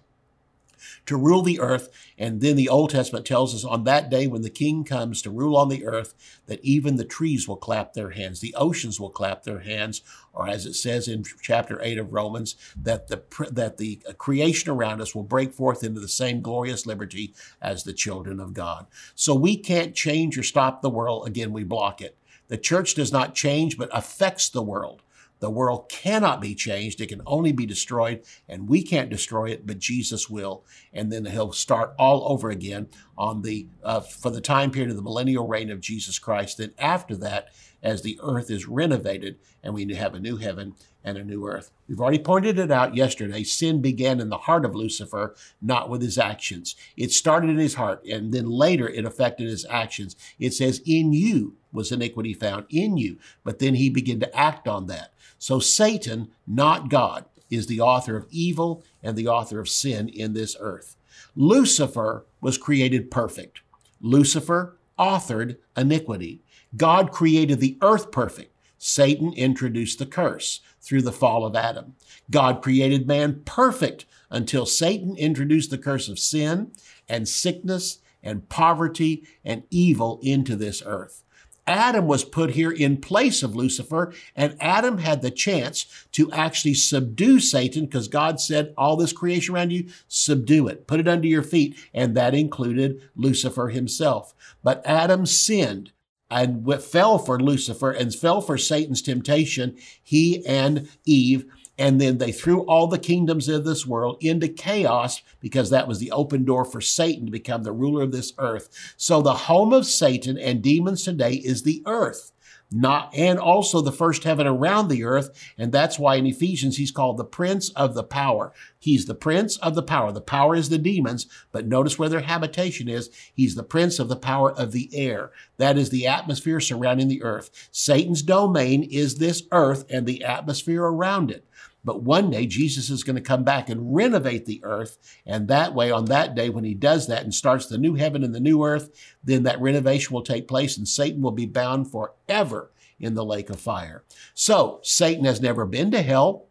to 1.05 1.17
rule 1.17 1.41
the 1.41 1.59
earth. 1.59 1.89
And 2.17 2.41
then 2.41 2.55
the 2.55 2.69
Old 2.69 2.89
Testament 2.91 3.25
tells 3.25 3.53
us 3.53 3.63
on 3.63 3.83
that 3.83 4.09
day 4.09 4.27
when 4.27 4.41
the 4.41 4.49
king 4.49 4.83
comes 4.83 5.21
to 5.21 5.29
rule 5.29 5.55
on 5.57 5.69
the 5.69 5.85
earth, 5.85 6.13
that 6.47 6.63
even 6.63 6.95
the 6.95 7.05
trees 7.05 7.47
will 7.47 7.57
clap 7.57 7.93
their 7.93 8.11
hands, 8.11 8.39
the 8.39 8.55
oceans 8.55 8.99
will 8.99 9.09
clap 9.09 9.43
their 9.43 9.59
hands, 9.59 10.01
or 10.33 10.47
as 10.47 10.65
it 10.65 10.73
says 10.73 11.07
in 11.07 11.23
chapter 11.41 11.79
8 11.81 11.97
of 11.97 12.13
Romans, 12.13 12.55
that 12.75 13.07
the, 13.07 13.23
that 13.51 13.77
the 13.77 13.99
creation 14.17 14.71
around 14.71 15.01
us 15.01 15.13
will 15.13 15.23
break 15.23 15.53
forth 15.53 15.83
into 15.83 15.99
the 15.99 16.07
same 16.07 16.41
glorious 16.41 16.85
liberty 16.85 17.33
as 17.61 17.83
the 17.83 17.93
children 17.93 18.39
of 18.39 18.53
God. 18.53 18.87
So 19.15 19.35
we 19.35 19.57
can't 19.57 19.95
change 19.95 20.37
or 20.37 20.43
stop 20.43 20.81
the 20.81 20.89
world. 20.89 21.27
Again, 21.27 21.53
we 21.53 21.63
block 21.63 22.01
it. 22.01 22.17
The 22.47 22.57
church 22.57 22.95
does 22.95 23.11
not 23.11 23.35
change, 23.35 23.77
but 23.77 23.89
affects 23.91 24.49
the 24.49 24.61
world. 24.61 25.01
The 25.43 25.49
world 25.49 25.89
cannot 25.89 26.39
be 26.39 26.55
changed. 26.55 27.01
It 27.01 27.09
can 27.09 27.21
only 27.25 27.51
be 27.51 27.65
destroyed, 27.65 28.23
and 28.47 28.69
we 28.69 28.81
can't 28.81 29.09
destroy 29.09 29.49
it, 29.49 29.67
but 29.67 29.77
Jesus 29.77 30.29
will. 30.29 30.63
And 30.93 31.11
then 31.11 31.25
he'll 31.25 31.51
start 31.51 31.93
all 31.99 32.31
over 32.31 32.49
again 32.49 32.87
on 33.17 33.41
the 33.41 33.67
uh, 33.83 33.99
for 33.99 34.29
the 34.29 34.39
time 34.39 34.71
period 34.71 34.91
of 34.91 34.95
the 34.95 35.03
millennial 35.03 35.45
reign 35.45 35.69
of 35.69 35.81
Jesus 35.81 36.17
Christ. 36.17 36.59
Then 36.59 36.73
after 36.79 37.17
that, 37.17 37.49
as 37.83 38.01
the 38.01 38.19
earth 38.23 38.49
is 38.49 38.67
renovated 38.67 39.37
and 39.61 39.73
we 39.73 39.93
have 39.93 40.15
a 40.15 40.19
new 40.19 40.37
heaven 40.37 40.73
and 41.03 41.17
a 41.17 41.23
new 41.23 41.45
earth. 41.45 41.69
We've 41.87 41.99
already 41.99 42.19
pointed 42.19 42.57
it 42.57 42.71
out 42.71 42.95
yesterday. 42.95 43.43
Sin 43.43 43.81
began 43.81 44.19
in 44.21 44.29
the 44.29 44.37
heart 44.37 44.63
of 44.63 44.73
Lucifer, 44.73 45.35
not 45.61 45.89
with 45.89 46.01
his 46.01 46.17
actions. 46.17 46.75
It 46.95 47.11
started 47.11 47.49
in 47.49 47.57
his 47.57 47.75
heart, 47.75 48.03
and 48.05 48.33
then 48.33 48.49
later 48.49 48.87
it 48.87 49.05
affected 49.05 49.49
his 49.49 49.65
actions. 49.69 50.15
It 50.39 50.53
says, 50.53 50.81
In 50.85 51.11
you 51.11 51.57
was 51.73 51.91
iniquity 51.91 52.33
found, 52.33 52.65
in 52.69 52.97
you. 52.97 53.17
But 53.43 53.59
then 53.59 53.75
he 53.75 53.89
began 53.89 54.21
to 54.21 54.35
act 54.35 54.67
on 54.67 54.87
that. 54.87 55.13
So 55.37 55.59
Satan, 55.59 56.29
not 56.47 56.89
God, 56.89 57.25
is 57.49 57.67
the 57.67 57.81
author 57.81 58.15
of 58.15 58.27
evil 58.31 58.83
and 59.03 59.17
the 59.17 59.27
author 59.27 59.59
of 59.59 59.69
sin 59.69 60.07
in 60.07 60.33
this 60.33 60.55
earth. 60.59 60.95
Lucifer 61.35 62.25
was 62.41 62.57
created 62.57 63.11
perfect. 63.11 63.61
Lucifer 64.01 64.77
authored 64.97 65.57
iniquity. 65.75 66.41
God 66.75 67.11
created 67.11 67.59
the 67.59 67.77
earth 67.81 68.11
perfect. 68.11 68.55
Satan 68.77 69.33
introduced 69.33 69.99
the 69.99 70.05
curse 70.05 70.59
through 70.81 71.03
the 71.03 71.11
fall 71.11 71.45
of 71.45 71.55
Adam. 71.55 71.95
God 72.29 72.61
created 72.61 73.07
man 73.07 73.41
perfect 73.45 74.05
until 74.29 74.65
Satan 74.65 75.15
introduced 75.15 75.69
the 75.69 75.77
curse 75.77 76.09
of 76.09 76.19
sin 76.19 76.71
and 77.07 77.27
sickness 77.27 77.99
and 78.21 78.49
poverty 78.49 79.25
and 79.45 79.63
evil 79.69 80.19
into 80.21 80.55
this 80.55 80.83
earth. 80.85 81.23
Adam 81.65 82.07
was 82.07 82.25
put 82.25 82.51
here 82.51 82.71
in 82.71 82.97
place 82.97 83.41
of 83.41 83.55
Lucifer, 83.55 84.13
and 84.35 84.57
Adam 84.59 84.97
had 84.97 85.21
the 85.21 85.31
chance 85.31 85.85
to 86.11 86.29
actually 86.33 86.73
subdue 86.73 87.39
Satan 87.39 87.85
because 87.85 88.09
God 88.09 88.41
said, 88.41 88.73
All 88.77 88.97
this 88.97 89.13
creation 89.13 89.55
around 89.55 89.71
you, 89.71 89.87
subdue 90.09 90.67
it, 90.67 90.87
put 90.87 90.99
it 90.99 91.07
under 91.07 91.27
your 91.27 91.43
feet. 91.43 91.77
And 91.93 92.15
that 92.17 92.35
included 92.35 93.01
Lucifer 93.15 93.69
himself. 93.69 94.33
But 94.61 94.81
Adam 94.85 95.25
sinned 95.25 95.93
and 96.33 96.83
fell 96.83 97.17
for 97.17 97.39
Lucifer 97.39 97.91
and 97.91 98.13
fell 98.13 98.41
for 98.41 98.57
Satan's 98.57 99.01
temptation, 99.01 99.77
he 100.01 100.45
and 100.45 100.89
Eve 101.05 101.45
and 101.77 101.99
then 101.99 102.17
they 102.19 102.31
threw 102.31 102.61
all 102.65 102.87
the 102.87 102.99
kingdoms 102.99 103.49
of 103.49 103.65
this 103.65 103.85
world 103.85 104.17
into 104.21 104.47
chaos 104.47 105.21
because 105.39 105.69
that 105.69 105.87
was 105.87 105.99
the 105.99 106.11
open 106.11 106.45
door 106.45 106.65
for 106.65 106.81
Satan 106.81 107.25
to 107.25 107.31
become 107.31 107.63
the 107.63 107.71
ruler 107.71 108.03
of 108.03 108.11
this 108.11 108.33
earth. 108.37 108.69
So 108.95 109.21
the 109.21 109.33
home 109.33 109.73
of 109.73 109.85
Satan 109.85 110.37
and 110.37 110.61
demons 110.61 111.03
today 111.03 111.33
is 111.33 111.63
the 111.63 111.81
earth. 111.85 112.31
Not, 112.75 113.13
and 113.13 113.37
also 113.37 113.81
the 113.81 113.91
first 113.91 114.23
heaven 114.23 114.47
around 114.47 114.87
the 114.87 115.03
earth. 115.03 115.29
And 115.59 115.71
that's 115.71 115.99
why 115.99 116.15
in 116.15 116.25
Ephesians, 116.25 116.77
he's 116.77 116.89
called 116.89 117.17
the 117.17 117.23
prince 117.23 117.69
of 117.69 117.93
the 117.93 118.03
power. 118.03 118.51
He's 118.79 119.05
the 119.05 119.13
prince 119.13 119.57
of 119.57 119.75
the 119.75 119.83
power. 119.83 120.11
The 120.11 120.21
power 120.21 120.55
is 120.55 120.69
the 120.69 120.79
demons, 120.79 121.27
but 121.51 121.67
notice 121.67 121.99
where 121.99 122.09
their 122.09 122.21
habitation 122.21 122.89
is. 122.89 123.11
He's 123.31 123.53
the 123.53 123.61
prince 123.61 123.99
of 123.99 124.09
the 124.09 124.15
power 124.15 124.51
of 124.51 124.71
the 124.71 124.89
air. 124.91 125.31
That 125.57 125.77
is 125.77 125.91
the 125.91 126.07
atmosphere 126.07 126.59
surrounding 126.59 127.09
the 127.09 127.21
earth. 127.21 127.69
Satan's 127.71 128.23
domain 128.23 128.81
is 128.81 129.17
this 129.17 129.43
earth 129.51 129.85
and 129.91 130.07
the 130.07 130.23
atmosphere 130.23 130.83
around 130.83 131.29
it. 131.29 131.45
But 131.83 132.03
one 132.03 132.29
day 132.29 132.45
Jesus 132.45 132.89
is 132.89 133.03
going 133.03 133.15
to 133.17 133.21
come 133.21 133.43
back 133.43 133.69
and 133.69 133.93
renovate 133.93 134.45
the 134.45 134.61
earth. 134.63 134.97
And 135.25 135.47
that 135.47 135.73
way, 135.73 135.91
on 135.91 136.05
that 136.05 136.35
day, 136.35 136.49
when 136.49 136.63
he 136.63 136.73
does 136.73 137.07
that 137.07 137.23
and 137.23 137.33
starts 137.33 137.65
the 137.65 137.77
new 137.77 137.95
heaven 137.95 138.23
and 138.23 138.33
the 138.33 138.39
new 138.39 138.63
earth, 138.63 138.89
then 139.23 139.43
that 139.43 139.61
renovation 139.61 140.13
will 140.13 140.21
take 140.21 140.47
place 140.47 140.77
and 140.77 140.87
Satan 140.87 141.21
will 141.21 141.31
be 141.31 141.45
bound 141.45 141.91
forever 141.91 142.71
in 142.99 143.15
the 143.15 143.25
lake 143.25 143.49
of 143.49 143.59
fire. 143.59 144.03
So 144.33 144.79
Satan 144.83 145.25
has 145.25 145.41
never 145.41 145.65
been 145.65 145.91
to 145.91 146.01
hell, 146.01 146.47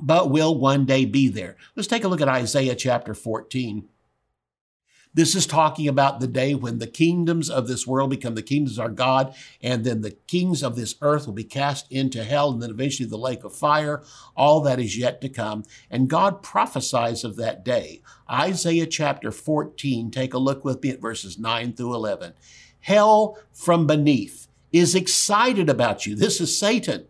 but 0.00 0.30
will 0.30 0.56
one 0.56 0.86
day 0.86 1.04
be 1.04 1.28
there. 1.28 1.56
Let's 1.76 1.88
take 1.88 2.04
a 2.04 2.08
look 2.08 2.20
at 2.20 2.28
Isaiah 2.28 2.74
chapter 2.74 3.14
14. 3.14 3.86
This 5.14 5.34
is 5.34 5.46
talking 5.46 5.88
about 5.88 6.20
the 6.20 6.26
day 6.26 6.54
when 6.54 6.78
the 6.78 6.86
kingdoms 6.86 7.50
of 7.50 7.66
this 7.66 7.86
world 7.86 8.10
become 8.10 8.34
the 8.34 8.42
kingdoms 8.42 8.78
of 8.78 8.84
our 8.84 8.90
God, 8.90 9.34
and 9.62 9.84
then 9.84 10.02
the 10.02 10.12
kings 10.12 10.62
of 10.62 10.76
this 10.76 10.94
earth 11.00 11.26
will 11.26 11.34
be 11.34 11.44
cast 11.44 11.90
into 11.90 12.22
hell, 12.22 12.50
and 12.50 12.62
then 12.62 12.70
eventually 12.70 13.08
the 13.08 13.16
lake 13.16 13.42
of 13.42 13.54
fire. 13.54 14.02
All 14.36 14.60
that 14.60 14.78
is 14.78 14.96
yet 14.96 15.20
to 15.22 15.28
come. 15.28 15.64
And 15.90 16.08
God 16.08 16.42
prophesies 16.42 17.24
of 17.24 17.36
that 17.36 17.64
day. 17.64 18.02
Isaiah 18.30 18.86
chapter 18.86 19.32
14, 19.32 20.10
take 20.10 20.34
a 20.34 20.38
look 20.38 20.64
with 20.64 20.82
me 20.82 20.90
at 20.90 21.00
verses 21.00 21.38
9 21.38 21.72
through 21.72 21.94
11. 21.94 22.34
Hell 22.80 23.38
from 23.52 23.86
beneath 23.86 24.46
is 24.72 24.94
excited 24.94 25.68
about 25.68 26.06
you. 26.06 26.14
This 26.14 26.40
is 26.40 26.58
Satan 26.58 27.06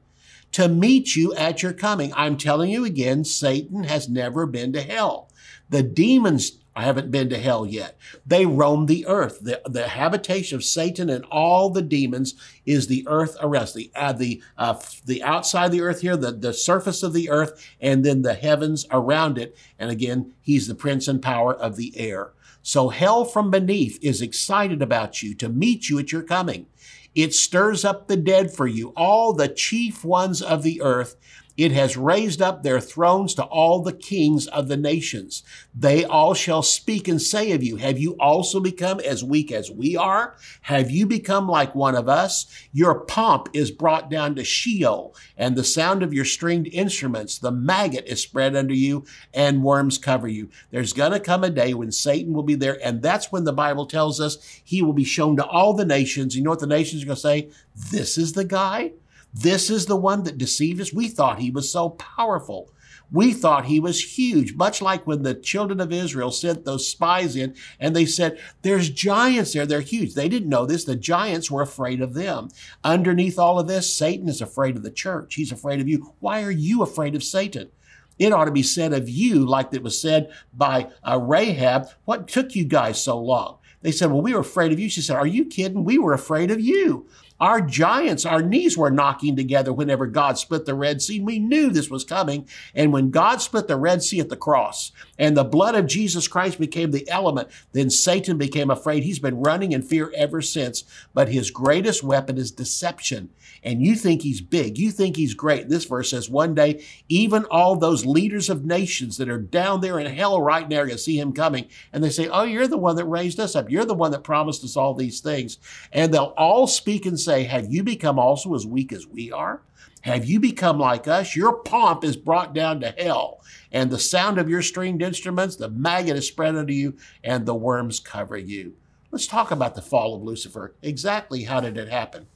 to 0.52 0.68
meet 0.68 1.14
you 1.14 1.34
at 1.34 1.62
your 1.62 1.72
coming. 1.72 2.12
I'm 2.14 2.36
telling 2.36 2.70
you 2.70 2.84
again, 2.84 3.24
Satan 3.24 3.84
has 3.84 4.08
never 4.08 4.46
been 4.46 4.72
to 4.72 4.80
hell. 4.80 5.30
The 5.68 5.82
demons 5.82 6.58
I 6.76 6.82
haven't 6.82 7.10
been 7.10 7.28
to 7.30 7.38
hell 7.38 7.66
yet. 7.66 7.98
They 8.24 8.46
roam 8.46 8.86
the 8.86 9.06
earth. 9.06 9.40
The, 9.40 9.60
the 9.64 9.88
habitation 9.88 10.56
of 10.56 10.64
Satan 10.64 11.10
and 11.10 11.24
all 11.24 11.70
the 11.70 11.82
demons 11.82 12.34
is 12.64 12.86
the 12.86 13.04
earth 13.08 13.36
arrest, 13.40 13.74
the 13.74 13.90
uh, 13.96 14.12
the 14.12 14.42
uh, 14.56 14.78
the 15.04 15.22
outside 15.22 15.66
of 15.66 15.72
the 15.72 15.80
earth 15.80 16.02
here, 16.02 16.16
the 16.16 16.30
the 16.30 16.52
surface 16.52 17.02
of 17.02 17.12
the 17.12 17.30
earth, 17.30 17.68
and 17.80 18.04
then 18.04 18.22
the 18.22 18.34
heavens 18.34 18.86
around 18.90 19.38
it. 19.38 19.56
And 19.78 19.90
again, 19.90 20.34
he's 20.40 20.68
the 20.68 20.74
prince 20.74 21.08
and 21.08 21.20
power 21.20 21.54
of 21.54 21.76
the 21.76 21.92
air. 21.98 22.32
So 22.62 22.90
hell 22.90 23.24
from 23.24 23.50
beneath 23.50 23.98
is 24.02 24.20
excited 24.20 24.82
about 24.82 25.22
you 25.22 25.34
to 25.36 25.48
meet 25.48 25.88
you 25.88 25.98
at 25.98 26.12
your 26.12 26.22
coming. 26.22 26.66
It 27.14 27.34
stirs 27.34 27.84
up 27.84 28.06
the 28.06 28.16
dead 28.16 28.52
for 28.52 28.66
you, 28.66 28.92
all 28.96 29.32
the 29.32 29.48
chief 29.48 30.04
ones 30.04 30.42
of 30.42 30.62
the 30.62 30.82
earth 30.82 31.16
it 31.58 31.72
has 31.72 31.96
raised 31.96 32.40
up 32.40 32.62
their 32.62 32.80
thrones 32.80 33.34
to 33.34 33.42
all 33.42 33.82
the 33.82 33.92
kings 33.92 34.46
of 34.46 34.68
the 34.68 34.76
nations. 34.76 35.42
They 35.74 36.04
all 36.04 36.32
shall 36.32 36.62
speak 36.62 37.08
and 37.08 37.20
say 37.20 37.50
of 37.50 37.64
you, 37.64 37.76
Have 37.76 37.98
you 37.98 38.12
also 38.20 38.60
become 38.60 39.00
as 39.00 39.24
weak 39.24 39.50
as 39.50 39.68
we 39.68 39.96
are? 39.96 40.36
Have 40.62 40.92
you 40.92 41.04
become 41.04 41.48
like 41.48 41.74
one 41.74 41.96
of 41.96 42.08
us? 42.08 42.46
Your 42.72 43.00
pomp 43.00 43.48
is 43.52 43.72
brought 43.72 44.08
down 44.08 44.36
to 44.36 44.44
Sheol, 44.44 45.16
and 45.36 45.56
the 45.56 45.64
sound 45.64 46.04
of 46.04 46.14
your 46.14 46.24
stringed 46.24 46.68
instruments, 46.68 47.38
the 47.38 47.50
maggot 47.50 48.06
is 48.06 48.22
spread 48.22 48.54
under 48.54 48.74
you, 48.74 49.04
and 49.34 49.64
worms 49.64 49.98
cover 49.98 50.28
you. 50.28 50.50
There's 50.70 50.92
going 50.92 51.12
to 51.12 51.18
come 51.18 51.42
a 51.42 51.50
day 51.50 51.74
when 51.74 51.90
Satan 51.90 52.34
will 52.34 52.44
be 52.44 52.54
there, 52.54 52.78
and 52.86 53.02
that's 53.02 53.32
when 53.32 53.42
the 53.42 53.52
Bible 53.52 53.86
tells 53.86 54.20
us 54.20 54.38
he 54.62 54.80
will 54.80 54.92
be 54.92 55.02
shown 55.02 55.36
to 55.36 55.44
all 55.44 55.74
the 55.74 55.84
nations. 55.84 56.36
You 56.36 56.44
know 56.44 56.50
what 56.50 56.60
the 56.60 56.68
nations 56.68 57.02
are 57.02 57.06
going 57.06 57.16
to 57.16 57.20
say? 57.20 57.50
This 57.90 58.16
is 58.16 58.34
the 58.34 58.44
guy? 58.44 58.92
This 59.40 59.70
is 59.70 59.86
the 59.86 59.96
one 59.96 60.24
that 60.24 60.36
deceived 60.36 60.80
us. 60.80 60.92
We 60.92 61.06
thought 61.06 61.38
he 61.38 61.50
was 61.50 61.70
so 61.70 61.90
powerful. 61.90 62.72
We 63.10 63.32
thought 63.32 63.66
he 63.66 63.78
was 63.78 64.18
huge, 64.18 64.54
much 64.54 64.82
like 64.82 65.06
when 65.06 65.22
the 65.22 65.32
children 65.32 65.80
of 65.80 65.92
Israel 65.92 66.32
sent 66.32 66.64
those 66.64 66.88
spies 66.88 67.36
in 67.36 67.54
and 67.78 67.94
they 67.94 68.04
said, 68.04 68.38
There's 68.62 68.90
giants 68.90 69.52
there. 69.52 69.64
They're 69.64 69.80
huge. 69.80 70.14
They 70.14 70.28
didn't 70.28 70.48
know 70.48 70.66
this. 70.66 70.84
The 70.84 70.96
giants 70.96 71.50
were 71.50 71.62
afraid 71.62 72.00
of 72.00 72.14
them. 72.14 72.48
Underneath 72.82 73.38
all 73.38 73.60
of 73.60 73.68
this, 73.68 73.94
Satan 73.94 74.28
is 74.28 74.42
afraid 74.42 74.76
of 74.76 74.82
the 74.82 74.90
church. 74.90 75.36
He's 75.36 75.52
afraid 75.52 75.80
of 75.80 75.88
you. 75.88 76.14
Why 76.18 76.42
are 76.42 76.50
you 76.50 76.82
afraid 76.82 77.14
of 77.14 77.22
Satan? 77.22 77.70
It 78.18 78.32
ought 78.32 78.46
to 78.46 78.50
be 78.50 78.64
said 78.64 78.92
of 78.92 79.08
you, 79.08 79.46
like 79.46 79.72
it 79.72 79.84
was 79.84 80.00
said 80.00 80.32
by 80.52 80.90
uh, 81.08 81.18
Rahab, 81.18 81.88
What 82.04 82.26
took 82.26 82.56
you 82.56 82.64
guys 82.64 83.02
so 83.02 83.18
long? 83.18 83.58
They 83.82 83.92
said, 83.92 84.10
Well, 84.10 84.22
we 84.22 84.34
were 84.34 84.40
afraid 84.40 84.72
of 84.72 84.80
you. 84.80 84.88
She 84.88 85.00
said, 85.00 85.16
Are 85.16 85.26
you 85.26 85.44
kidding? 85.44 85.84
We 85.84 85.98
were 85.98 86.12
afraid 86.12 86.50
of 86.50 86.60
you. 86.60 87.06
Our 87.40 87.60
giants, 87.60 88.26
our 88.26 88.42
knees 88.42 88.76
were 88.76 88.90
knocking 88.90 89.36
together 89.36 89.72
whenever 89.72 90.06
God 90.06 90.38
split 90.38 90.66
the 90.66 90.74
Red 90.74 91.00
Sea. 91.00 91.20
We 91.20 91.38
knew 91.38 91.70
this 91.70 91.90
was 91.90 92.04
coming. 92.04 92.48
And 92.74 92.92
when 92.92 93.10
God 93.10 93.40
split 93.40 93.68
the 93.68 93.76
Red 93.76 94.02
Sea 94.02 94.20
at 94.20 94.28
the 94.28 94.36
cross 94.36 94.92
and 95.18 95.36
the 95.36 95.44
blood 95.44 95.74
of 95.74 95.86
Jesus 95.86 96.28
Christ 96.28 96.60
became 96.60 96.92
the 96.92 97.08
element, 97.10 97.48
then 97.72 97.90
Satan 97.90 98.38
became 98.38 98.70
afraid. 98.70 99.02
He's 99.02 99.18
been 99.18 99.40
running 99.40 99.72
in 99.72 99.82
fear 99.82 100.12
ever 100.16 100.40
since. 100.40 100.84
But 101.12 101.28
his 101.28 101.50
greatest 101.50 102.04
weapon 102.04 102.38
is 102.38 102.50
deception. 102.50 103.30
And 103.64 103.84
you 103.84 103.96
think 103.96 104.22
he's 104.22 104.40
big. 104.40 104.78
You 104.78 104.92
think 104.92 105.16
he's 105.16 105.34
great. 105.34 105.68
This 105.68 105.84
verse 105.84 106.10
says 106.10 106.30
one 106.30 106.54
day, 106.54 106.84
even 107.08 107.44
all 107.46 107.74
those 107.74 108.06
leaders 108.06 108.48
of 108.48 108.64
nations 108.64 109.16
that 109.16 109.28
are 109.28 109.38
down 109.38 109.80
there 109.80 109.98
in 109.98 110.06
hell 110.06 110.40
right 110.40 110.68
now 110.68 110.78
are 110.78 110.86
going 110.86 110.96
to 110.96 111.02
see 111.02 111.18
him 111.18 111.32
coming. 111.32 111.66
And 111.92 112.04
they 112.04 112.10
say, 112.10 112.28
Oh, 112.28 112.44
you're 112.44 112.68
the 112.68 112.78
one 112.78 112.96
that 112.96 113.04
raised 113.04 113.40
us 113.40 113.56
up. 113.56 113.70
You're 113.70 113.84
the 113.84 113.94
one 113.94 114.12
that 114.12 114.22
promised 114.22 114.62
us 114.62 114.76
all 114.76 114.94
these 114.94 115.20
things. 115.20 115.58
And 115.92 116.14
they'll 116.14 116.34
all 116.36 116.66
speak 116.68 117.04
and 117.04 117.18
say, 117.18 117.44
Have 117.44 117.72
you 117.72 117.82
become 117.82 118.18
also 118.18 118.54
as 118.54 118.66
weak 118.66 118.92
as 118.92 119.06
we 119.06 119.32
are? 119.32 119.62
Have 120.02 120.24
you 120.24 120.40
become 120.40 120.78
like 120.78 121.08
us? 121.08 121.36
Your 121.36 121.54
pomp 121.62 122.04
is 122.04 122.16
brought 122.16 122.54
down 122.54 122.80
to 122.80 122.94
hell, 122.96 123.40
and 123.72 123.90
the 123.90 123.98
sound 123.98 124.38
of 124.38 124.48
your 124.48 124.62
stringed 124.62 125.02
instruments, 125.02 125.56
the 125.56 125.68
maggot 125.68 126.16
is 126.16 126.26
spread 126.26 126.56
unto 126.56 126.72
you, 126.72 126.96
and 127.24 127.44
the 127.44 127.54
worms 127.54 128.00
cover 128.00 128.36
you. 128.36 128.74
Let's 129.10 129.26
talk 129.26 129.50
about 129.50 129.74
the 129.74 129.82
fall 129.82 130.14
of 130.14 130.22
Lucifer. 130.22 130.74
Exactly 130.82 131.44
how 131.44 131.60
did 131.60 131.76
it 131.76 131.88
happen? 131.88 132.26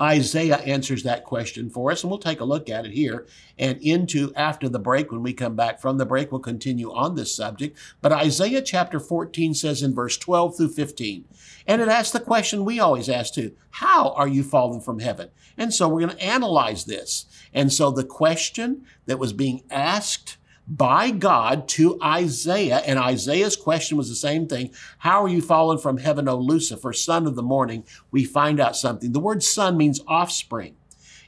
Isaiah 0.00 0.58
answers 0.58 1.02
that 1.02 1.24
question 1.24 1.70
for 1.70 1.90
us, 1.90 2.02
and 2.02 2.10
we'll 2.10 2.18
take 2.18 2.40
a 2.40 2.44
look 2.44 2.68
at 2.68 2.86
it 2.86 2.92
here 2.92 3.26
and 3.58 3.80
into 3.80 4.32
after 4.34 4.68
the 4.68 4.78
break. 4.78 5.10
When 5.10 5.22
we 5.22 5.32
come 5.32 5.56
back 5.56 5.80
from 5.80 5.98
the 5.98 6.06
break, 6.06 6.30
we'll 6.30 6.40
continue 6.40 6.92
on 6.92 7.14
this 7.14 7.34
subject. 7.34 7.76
But 8.00 8.12
Isaiah 8.12 8.62
chapter 8.62 9.00
14 9.00 9.54
says 9.54 9.82
in 9.82 9.94
verse 9.94 10.16
12 10.16 10.56
through 10.56 10.68
15, 10.68 11.24
and 11.66 11.82
it 11.82 11.88
asks 11.88 12.12
the 12.12 12.20
question 12.20 12.64
we 12.64 12.78
always 12.78 13.08
ask 13.08 13.34
too 13.34 13.52
How 13.70 14.12
are 14.12 14.28
you 14.28 14.42
fallen 14.42 14.80
from 14.80 15.00
heaven? 15.00 15.30
And 15.56 15.74
so 15.74 15.88
we're 15.88 16.06
going 16.06 16.16
to 16.16 16.24
analyze 16.24 16.84
this. 16.84 17.26
And 17.52 17.72
so 17.72 17.90
the 17.90 18.04
question 18.04 18.84
that 19.06 19.18
was 19.18 19.32
being 19.32 19.64
asked 19.70 20.36
by 20.68 21.10
God 21.10 21.66
to 21.68 21.98
Isaiah, 22.02 22.78
and 22.78 22.98
Isaiah's 22.98 23.56
question 23.56 23.96
was 23.96 24.08
the 24.08 24.14
same 24.14 24.46
thing. 24.46 24.70
How 24.98 25.24
are 25.24 25.28
you 25.28 25.40
fallen 25.40 25.78
from 25.78 25.96
heaven, 25.96 26.28
O 26.28 26.36
Lucifer, 26.36 26.92
son 26.92 27.26
of 27.26 27.36
the 27.36 27.42
morning? 27.42 27.84
We 28.10 28.24
find 28.24 28.60
out 28.60 28.76
something. 28.76 29.12
The 29.12 29.20
word 29.20 29.42
son 29.42 29.78
means 29.78 30.00
offspring 30.06 30.76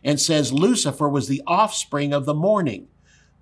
and 0.04 0.20
says 0.20 0.52
Lucifer 0.52 1.08
was 1.08 1.28
the 1.28 1.42
offspring 1.46 2.12
of 2.12 2.26
the 2.26 2.34
morning. 2.34 2.88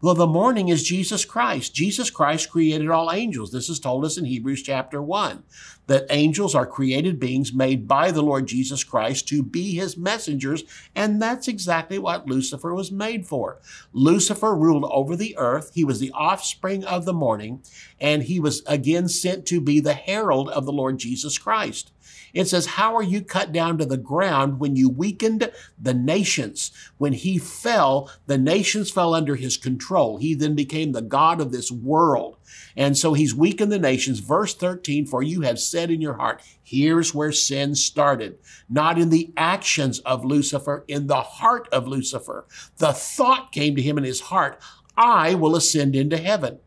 Well, 0.00 0.14
the 0.14 0.28
morning 0.28 0.68
is 0.68 0.84
Jesus 0.84 1.24
Christ. 1.24 1.74
Jesus 1.74 2.08
Christ 2.08 2.50
created 2.50 2.88
all 2.88 3.10
angels. 3.10 3.50
This 3.50 3.68
is 3.68 3.80
told 3.80 4.04
us 4.04 4.16
in 4.16 4.26
Hebrews 4.26 4.62
chapter 4.62 5.02
1 5.02 5.42
that 5.88 6.06
angels 6.10 6.54
are 6.54 6.66
created 6.66 7.18
beings 7.18 7.52
made 7.52 7.88
by 7.88 8.12
the 8.12 8.22
Lord 8.22 8.46
Jesus 8.46 8.84
Christ 8.84 9.26
to 9.28 9.42
be 9.42 9.74
his 9.74 9.96
messengers, 9.96 10.62
and 10.94 11.20
that's 11.20 11.48
exactly 11.48 11.98
what 11.98 12.28
Lucifer 12.28 12.72
was 12.72 12.92
made 12.92 13.26
for. 13.26 13.58
Lucifer 13.92 14.54
ruled 14.54 14.84
over 14.84 15.16
the 15.16 15.36
earth. 15.36 15.72
He 15.74 15.82
was 15.82 15.98
the 15.98 16.12
offspring 16.12 16.84
of 16.84 17.04
the 17.04 17.12
morning, 17.12 17.62
and 18.00 18.22
he 18.22 18.38
was 18.38 18.62
again 18.66 19.08
sent 19.08 19.46
to 19.46 19.60
be 19.60 19.80
the 19.80 19.94
herald 19.94 20.48
of 20.50 20.64
the 20.64 20.72
Lord 20.72 20.98
Jesus 20.98 21.38
Christ. 21.38 21.90
It 22.34 22.46
says, 22.46 22.66
How 22.66 22.94
are 22.96 23.02
you 23.02 23.22
cut 23.22 23.52
down 23.52 23.78
to 23.78 23.86
the 23.86 23.96
ground 23.96 24.60
when 24.60 24.76
you 24.76 24.88
weakened 24.88 25.50
the 25.80 25.94
nations? 25.94 26.70
When 26.98 27.12
he 27.12 27.38
fell, 27.38 28.10
the 28.26 28.38
nations 28.38 28.90
fell 28.90 29.14
under 29.14 29.36
his 29.36 29.56
control. 29.56 30.18
He 30.18 30.34
then 30.34 30.54
became 30.54 30.92
the 30.92 31.02
God 31.02 31.40
of 31.40 31.52
this 31.52 31.70
world. 31.70 32.36
And 32.76 32.96
so 32.96 33.14
he's 33.14 33.34
weakened 33.34 33.72
the 33.72 33.78
nations. 33.78 34.20
Verse 34.20 34.54
13, 34.54 35.06
For 35.06 35.22
you 35.22 35.42
have 35.42 35.58
said 35.58 35.90
in 35.90 36.00
your 36.00 36.14
heart, 36.14 36.42
Here's 36.62 37.14
where 37.14 37.32
sin 37.32 37.74
started. 37.74 38.38
Not 38.68 38.98
in 38.98 39.10
the 39.10 39.32
actions 39.36 40.00
of 40.00 40.24
Lucifer, 40.24 40.84
in 40.86 41.06
the 41.06 41.22
heart 41.22 41.68
of 41.72 41.88
Lucifer. 41.88 42.46
The 42.76 42.92
thought 42.92 43.52
came 43.52 43.74
to 43.76 43.82
him 43.82 43.98
in 43.98 44.04
his 44.04 44.20
heart, 44.20 44.60
I 44.96 45.34
will 45.34 45.56
ascend 45.56 45.94
into 45.94 46.16
heaven. 46.16 46.58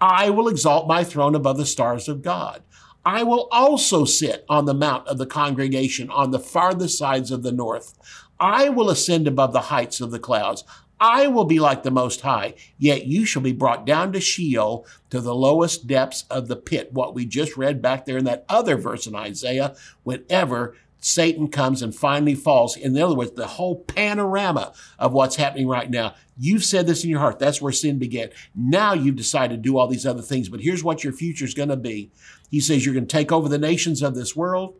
I 0.00 0.30
will 0.30 0.48
exalt 0.48 0.86
my 0.86 1.04
throne 1.04 1.34
above 1.34 1.58
the 1.58 1.66
stars 1.66 2.08
of 2.08 2.22
God. 2.22 2.62
I 3.04 3.22
will 3.22 3.48
also 3.50 4.04
sit 4.04 4.44
on 4.48 4.66
the 4.66 4.74
mount 4.74 5.06
of 5.08 5.18
the 5.18 5.26
congregation 5.26 6.10
on 6.10 6.30
the 6.30 6.38
farthest 6.38 6.98
sides 6.98 7.30
of 7.30 7.42
the 7.42 7.52
north. 7.52 7.98
I 8.38 8.68
will 8.68 8.90
ascend 8.90 9.26
above 9.26 9.52
the 9.52 9.60
heights 9.60 10.00
of 10.00 10.10
the 10.10 10.18
clouds. 10.18 10.64
I 11.02 11.28
will 11.28 11.46
be 11.46 11.58
like 11.58 11.82
the 11.82 11.90
Most 11.90 12.20
High, 12.20 12.54
yet 12.78 13.06
you 13.06 13.24
shall 13.24 13.40
be 13.40 13.52
brought 13.52 13.86
down 13.86 14.12
to 14.12 14.20
Sheol, 14.20 14.86
to 15.08 15.20
the 15.22 15.34
lowest 15.34 15.86
depths 15.86 16.24
of 16.28 16.48
the 16.48 16.56
pit. 16.56 16.92
What 16.92 17.14
we 17.14 17.24
just 17.24 17.56
read 17.56 17.80
back 17.80 18.04
there 18.04 18.18
in 18.18 18.24
that 18.26 18.44
other 18.50 18.76
verse 18.76 19.06
in 19.06 19.14
Isaiah, 19.14 19.74
whenever 20.02 20.76
Satan 21.00 21.48
comes 21.48 21.82
and 21.82 21.94
finally 21.94 22.34
falls. 22.34 22.76
In 22.76 22.96
other 22.96 23.14
words, 23.14 23.32
the 23.32 23.46
whole 23.46 23.80
panorama 23.84 24.72
of 24.98 25.12
what's 25.12 25.36
happening 25.36 25.66
right 25.66 25.90
now. 25.90 26.14
You've 26.36 26.64
said 26.64 26.86
this 26.86 27.04
in 27.04 27.10
your 27.10 27.20
heart. 27.20 27.38
That's 27.38 27.60
where 27.60 27.72
sin 27.72 27.98
began. 27.98 28.30
Now 28.54 28.92
you've 28.92 29.16
decided 29.16 29.56
to 29.56 29.68
do 29.68 29.78
all 29.78 29.88
these 29.88 30.06
other 30.06 30.22
things, 30.22 30.48
but 30.48 30.60
here's 30.60 30.84
what 30.84 31.02
your 31.02 31.12
future 31.12 31.44
is 31.44 31.54
going 31.54 31.68
to 31.70 31.76
be. 31.76 32.12
He 32.50 32.60
says 32.60 32.84
you're 32.84 32.94
going 32.94 33.06
to 33.06 33.16
take 33.16 33.32
over 33.32 33.48
the 33.48 33.58
nations 33.58 34.02
of 34.02 34.14
this 34.14 34.36
world. 34.36 34.78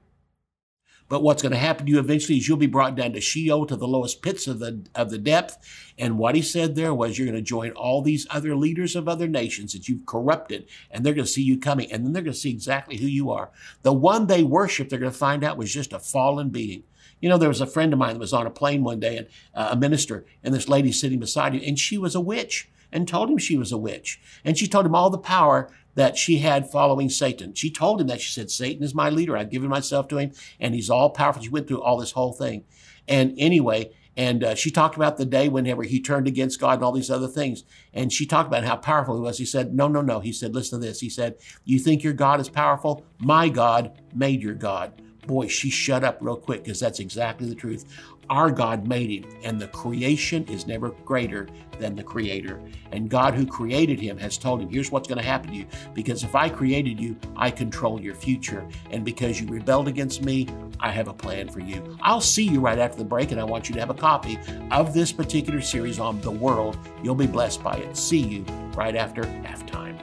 But 1.11 1.25
what's 1.25 1.43
going 1.43 1.51
to 1.51 1.59
happen 1.59 1.87
to 1.87 1.93
you 1.93 1.99
eventually 1.99 2.39
is 2.39 2.47
you'll 2.47 2.57
be 2.57 2.69
brought 2.69 2.95
down 2.95 3.13
to 3.15 3.21
Sheol, 3.21 3.67
to 3.67 3.75
the 3.75 3.89
lowest 3.89 4.23
pits 4.23 4.47
of 4.47 4.61
the 4.61 4.87
of 4.95 5.11
the 5.11 5.19
depth. 5.19 5.59
And 5.99 6.19
what 6.19 6.37
he 6.37 6.41
said 6.41 6.77
there 6.77 6.95
was 6.95 7.19
you're 7.19 7.27
going 7.27 7.35
to 7.35 7.43
join 7.43 7.73
all 7.73 8.01
these 8.01 8.29
other 8.31 8.55
leaders 8.55 8.95
of 8.95 9.09
other 9.09 9.27
nations 9.27 9.73
that 9.73 9.89
you've 9.89 10.07
corrupted, 10.07 10.69
and 10.89 11.05
they're 11.05 11.13
going 11.13 11.27
to 11.27 11.31
see 11.31 11.43
you 11.43 11.59
coming, 11.59 11.91
and 11.91 12.07
then 12.07 12.13
they're 12.13 12.23
going 12.23 12.33
to 12.33 12.39
see 12.39 12.51
exactly 12.51 12.97
who 12.97 13.09
you 13.09 13.29
are. 13.29 13.51
The 13.83 13.93
one 13.93 14.29
they 14.29 14.45
worship, 14.45 14.89
they're 14.89 15.01
going 15.01 15.11
to 15.11 15.19
find 15.19 15.43
out 15.43 15.59
was 15.59 15.75
just 15.75 15.93
a 15.93 15.99
fallen 15.99 16.51
being. 16.51 16.85
You 17.21 17.29
know, 17.29 17.39
there 17.39 17.49
was 17.49 17.61
a 17.61 17.67
friend 17.67 17.93
of 17.93 17.99
mine 17.99 18.15
that 18.15 18.21
was 18.21 18.33
on 18.33 18.47
a 18.47 18.51
plane 18.51 18.85
one 18.85 19.01
day, 19.01 19.17
and 19.17 19.27
uh, 19.53 19.71
a 19.73 19.77
minister, 19.77 20.25
and 20.45 20.55
this 20.55 20.69
lady 20.69 20.93
sitting 20.93 21.19
beside 21.19 21.55
him, 21.55 21.63
and 21.67 21.77
she 21.77 21.99
was 21.99 22.15
a 22.15 22.21
witch, 22.21 22.71
and 22.93 23.07
told 23.07 23.31
him 23.31 23.39
she 23.39 23.57
was 23.57 23.73
a 23.73 23.79
witch, 23.79 24.21
and 24.45 24.57
she 24.59 24.67
told 24.67 24.87
him 24.87 24.95
all 24.95 25.11
the 25.11 25.19
power 25.19 25.71
that 25.95 26.17
she 26.17 26.39
had 26.39 26.71
following 26.71 27.09
Satan. 27.09 27.55
She 27.55 27.71
told 27.71 28.01
him 28.01 28.07
that 28.07 28.21
she 28.21 28.33
said, 28.33 28.51
Satan 28.51 28.83
is 28.83 28.95
my 28.95 29.11
leader. 29.11 29.37
I've 29.37 29.51
given 29.51 29.69
myself 29.69 30.09
to 30.09 30.19
him 30.19 30.33
and 30.59 30.75
he's 30.75 30.91
all 30.91 31.11
powerful. 31.11 31.43
She 31.43 31.49
went 31.49 31.67
through 31.69 31.83
all 31.83 31.99
this 31.99 32.13
whole 32.13 32.33
thing. 32.33 32.65
And 33.09 33.35
anyway, 33.37 33.91
and 34.17 34.45
uh, 34.45 34.55
she 34.55 34.71
talked 34.71 34.97
about 34.97 35.17
the 35.17 35.25
day 35.25 35.49
whenever 35.49 35.83
he 35.83 36.01
turned 36.01 36.27
against 36.27 36.61
God 36.61 36.75
and 36.75 36.85
all 36.85 36.93
these 36.93 37.11
other 37.11 37.29
things. 37.29 37.65
And 37.93 38.13
she 38.13 38.27
talked 38.27 38.49
about 38.49 38.65
how 38.65 38.77
powerful 38.77 39.15
he 39.17 39.21
was. 39.21 39.39
He 39.39 39.45
said, 39.45 39.75
No, 39.75 39.89
no, 39.89 40.01
no. 40.01 40.21
He 40.21 40.33
said, 40.33 40.55
Listen 40.55 40.81
to 40.81 40.87
this. 40.87 41.01
He 41.01 41.09
said, 41.09 41.37
You 41.65 41.79
think 41.79 42.03
your 42.03 42.13
God 42.13 42.41
is 42.41 42.49
powerful? 42.49 43.05
My 43.19 43.49
God 43.49 43.99
made 44.15 44.43
your 44.43 44.55
God. 44.55 45.01
Boy, 45.27 45.47
she 45.47 45.71
shut 45.71 46.03
up 46.03 46.19
real 46.21 46.37
quick 46.37 46.65
because 46.65 46.81
that's 46.81 46.99
exactly 46.99 47.49
the 47.49 47.55
truth. 47.55 47.85
Our 48.31 48.53
God 48.53 48.87
made 48.87 49.11
him, 49.11 49.29
and 49.43 49.61
the 49.61 49.67
creation 49.67 50.45
is 50.45 50.65
never 50.65 50.91
greater 51.05 51.49
than 51.81 51.97
the 51.97 52.05
creator. 52.05 52.63
And 52.93 53.11
God, 53.11 53.35
who 53.35 53.45
created 53.45 53.99
him, 53.99 54.17
has 54.19 54.39
told 54.39 54.63
him, 54.63 54.71
Here's 54.71 54.93
what's 54.93 55.09
going 55.09 55.19
to 55.19 55.25
happen 55.25 55.51
to 55.51 55.57
you. 55.57 55.67
Because 55.95 56.23
if 56.23 56.37
I 56.37 56.49
created 56.49 57.01
you, 57.01 57.17
I 57.37 57.51
control 57.51 58.01
your 58.01 58.15
future. 58.15 58.65
And 58.93 59.05
because 59.05 59.41
you 59.41 59.49
rebelled 59.49 59.89
against 59.89 60.23
me, 60.23 60.47
I 60.79 60.93
have 60.93 61.09
a 61.09 61.13
plan 61.13 61.49
for 61.49 61.59
you. 61.59 61.99
I'll 62.03 62.21
see 62.21 62.45
you 62.45 62.61
right 62.61 62.79
after 62.79 62.99
the 62.99 63.05
break, 63.05 63.33
and 63.33 63.41
I 63.41 63.45
want 63.45 63.69
you 63.69 63.75
to 63.75 63.81
have 63.81 63.91
a 63.91 63.95
copy 63.95 64.39
of 64.71 64.95
this 64.95 65.11
particular 65.11 65.61
series 65.61 65.99
on 65.99 66.21
the 66.21 66.31
world. 66.31 66.79
You'll 67.03 67.17
be 67.17 67.27
blessed 67.27 67.65
by 67.65 67.79
it. 67.79 67.97
See 67.97 68.21
you 68.21 68.45
right 68.77 68.95
after 68.95 69.23
halftime. 69.23 69.99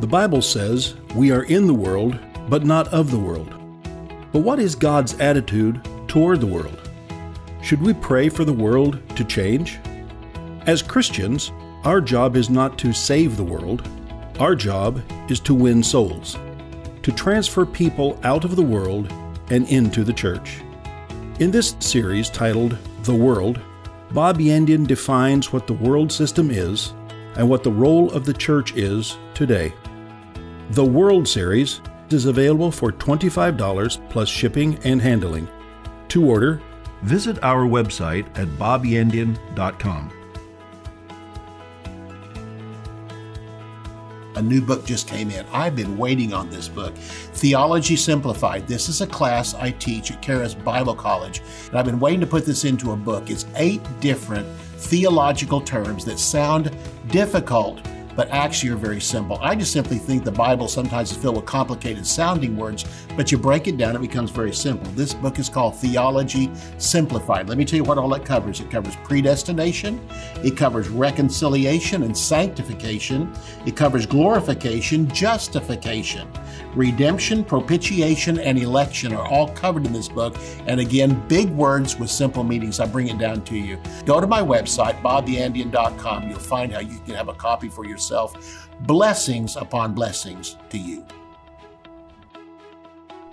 The 0.00 0.06
Bible 0.06 0.42
says 0.42 0.96
we 1.14 1.30
are 1.30 1.44
in 1.44 1.66
the 1.66 1.72
world 1.72 2.18
but 2.48 2.64
not 2.64 2.88
of 2.88 3.10
the 3.10 3.18
world. 3.18 3.54
But 4.32 4.40
what 4.40 4.58
is 4.58 4.74
God's 4.74 5.18
attitude 5.20 5.80
toward 6.08 6.40
the 6.40 6.46
world? 6.46 6.90
Should 7.62 7.82
we 7.82 7.94
pray 7.94 8.28
for 8.28 8.44
the 8.44 8.52
world 8.52 9.00
to 9.16 9.24
change? 9.24 9.78
As 10.66 10.82
Christians, 10.82 11.52
our 11.84 12.00
job 12.00 12.36
is 12.36 12.50
not 12.50 12.78
to 12.78 12.92
save 12.92 13.36
the 13.36 13.44
world, 13.44 13.86
our 14.38 14.54
job 14.54 15.02
is 15.28 15.40
to 15.40 15.54
win 15.54 15.82
souls, 15.82 16.36
to 17.02 17.12
transfer 17.12 17.66
people 17.66 18.18
out 18.24 18.44
of 18.44 18.56
the 18.56 18.62
world 18.62 19.12
and 19.50 19.68
into 19.68 20.04
the 20.04 20.12
church. 20.12 20.60
In 21.38 21.50
this 21.50 21.76
series 21.80 22.30
titled 22.30 22.78
The 23.02 23.14
World, 23.14 23.60
Bob 24.12 24.38
Yandian 24.38 24.86
defines 24.86 25.52
what 25.52 25.66
the 25.66 25.72
world 25.72 26.12
system 26.12 26.50
is 26.50 26.92
and 27.36 27.48
what 27.48 27.64
the 27.64 27.72
role 27.72 28.10
of 28.12 28.24
the 28.24 28.34
church 28.34 28.76
is 28.76 29.16
today. 29.34 29.72
The 30.70 30.84
World 30.84 31.26
series 31.26 31.80
is 32.12 32.26
available 32.26 32.70
for 32.70 32.92
$25 32.92 34.10
plus 34.10 34.28
shipping 34.28 34.78
and 34.84 35.00
handling. 35.00 35.48
To 36.08 36.24
order, 36.24 36.60
visit 37.02 37.42
our 37.42 37.64
website 37.64 38.26
at 38.38 38.48
bobyandian.com. 38.58 40.12
A 44.34 44.42
new 44.42 44.62
book 44.62 44.86
just 44.86 45.08
came 45.08 45.30
in. 45.30 45.44
I've 45.52 45.76
been 45.76 45.98
waiting 45.98 46.32
on 46.32 46.48
this 46.48 46.66
book, 46.66 46.94
Theology 46.96 47.96
Simplified. 47.96 48.66
This 48.66 48.88
is 48.88 49.02
a 49.02 49.06
class 49.06 49.54
I 49.54 49.72
teach 49.72 50.10
at 50.10 50.22
Charis 50.22 50.54
Bible 50.54 50.94
College, 50.94 51.42
and 51.68 51.78
I've 51.78 51.84
been 51.84 52.00
waiting 52.00 52.20
to 52.20 52.26
put 52.26 52.46
this 52.46 52.64
into 52.64 52.92
a 52.92 52.96
book. 52.96 53.28
It's 53.28 53.44
eight 53.56 53.82
different 54.00 54.46
theological 54.78 55.60
terms 55.60 56.04
that 56.06 56.18
sound 56.18 56.74
difficult 57.08 57.86
but 58.16 58.28
actually 58.30 58.70
are 58.70 58.76
very 58.76 59.00
simple. 59.00 59.38
I 59.40 59.54
just 59.54 59.72
simply 59.72 59.98
think 59.98 60.24
the 60.24 60.32
Bible 60.32 60.68
sometimes 60.68 61.10
is 61.10 61.16
filled 61.16 61.36
with 61.36 61.46
complicated 61.46 62.06
sounding 62.06 62.56
words, 62.56 62.84
but 63.16 63.32
you 63.32 63.38
break 63.38 63.68
it 63.68 63.76
down, 63.76 63.96
it 63.96 64.00
becomes 64.00 64.30
very 64.30 64.52
simple. 64.52 64.90
This 64.92 65.14
book 65.14 65.38
is 65.38 65.48
called 65.48 65.76
Theology 65.76 66.50
Simplified. 66.78 67.48
Let 67.48 67.58
me 67.58 67.64
tell 67.64 67.76
you 67.76 67.84
what 67.84 67.98
all 67.98 68.12
it 68.14 68.24
covers 68.24 68.60
it 68.60 68.70
covers 68.70 68.96
predestination, 69.04 70.00
it 70.44 70.56
covers 70.56 70.88
reconciliation 70.88 72.02
and 72.02 72.16
sanctification, 72.16 73.32
it 73.66 73.76
covers 73.76 74.06
glorification, 74.06 75.08
justification. 75.08 76.28
Redemption, 76.74 77.44
propitiation, 77.44 78.38
and 78.38 78.58
election 78.58 79.12
are 79.14 79.26
all 79.26 79.48
covered 79.48 79.86
in 79.86 79.92
this 79.92 80.08
book. 80.08 80.36
And 80.66 80.80
again, 80.80 81.22
big 81.28 81.50
words 81.50 81.98
with 81.98 82.10
simple 82.10 82.44
meanings. 82.44 82.80
I 82.80 82.86
bring 82.86 83.08
it 83.08 83.18
down 83.18 83.42
to 83.44 83.56
you. 83.56 83.78
Go 84.06 84.20
to 84.20 84.26
my 84.26 84.40
website, 84.40 85.00
bobyandian.com. 85.02 86.28
You'll 86.28 86.38
find 86.38 86.72
how 86.72 86.80
you 86.80 86.98
can 87.00 87.14
have 87.14 87.28
a 87.28 87.34
copy 87.34 87.68
for 87.68 87.84
yourself. 87.84 88.01
Blessings 88.80 89.56
upon 89.56 89.94
blessings 89.94 90.56
to 90.70 90.78
you. 90.78 91.06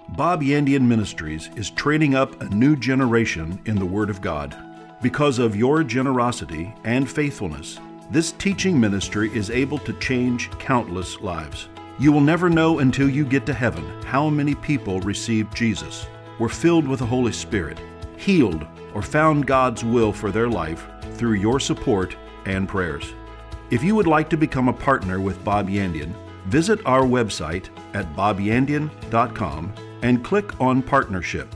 Bob 0.10 0.42
Yandian 0.42 0.82
Ministries 0.82 1.50
is 1.56 1.70
training 1.70 2.16
up 2.16 2.42
a 2.42 2.50
new 2.50 2.76
generation 2.76 3.60
in 3.66 3.78
the 3.78 3.86
Word 3.86 4.10
of 4.10 4.22
God. 4.22 4.56
Because 5.02 5.40
of 5.40 5.56
your 5.56 5.84
generosity 5.84 6.74
and 6.84 7.10
faithfulness, 7.10 7.80
this 8.12 8.32
teaching 8.34 8.80
ministry 8.80 9.30
is 9.36 9.50
able 9.50 9.78
to 9.80 9.94
change 10.00 10.50
countless 10.60 11.22
lives. 11.22 11.70
You 12.00 12.12
will 12.12 12.22
never 12.22 12.50
know 12.50 12.80
until 12.80 13.08
you 13.10 13.24
get 13.24 13.46
to 13.46 13.54
heaven 13.54 13.86
how 14.04 14.30
many 14.30 14.56
people 14.56 15.00
received 15.02 15.56
Jesus, 15.56 16.08
were 16.40 16.50
filled 16.50 16.88
with 16.88 17.00
the 17.00 17.06
Holy 17.06 17.32
Spirit, 17.32 17.80
healed, 18.18 18.66
or 18.94 19.02
found 19.02 19.46
God's 19.46 19.84
will 19.84 20.12
for 20.12 20.32
their 20.32 20.50
life 20.50 20.88
through 21.14 21.34
your 21.34 21.60
support 21.60 22.16
and 22.46 22.68
prayers. 22.68 23.14
If 23.72 23.84
you 23.84 23.94
would 23.96 24.08
like 24.08 24.30
to 24.32 24.38
become 24.38 24.68
a 24.68 24.74
partner 24.74 25.20
with 25.20 25.44
Bob 25.44 25.70
Yandian, 25.70 26.12
visit 26.48 26.80
our 26.88 27.04
website 27.04 27.70
at 27.94 28.12
bobyandian.com 28.16 29.74
and 30.02 30.24
click 30.24 30.60
on 30.60 30.82
Partnership. 30.82 31.56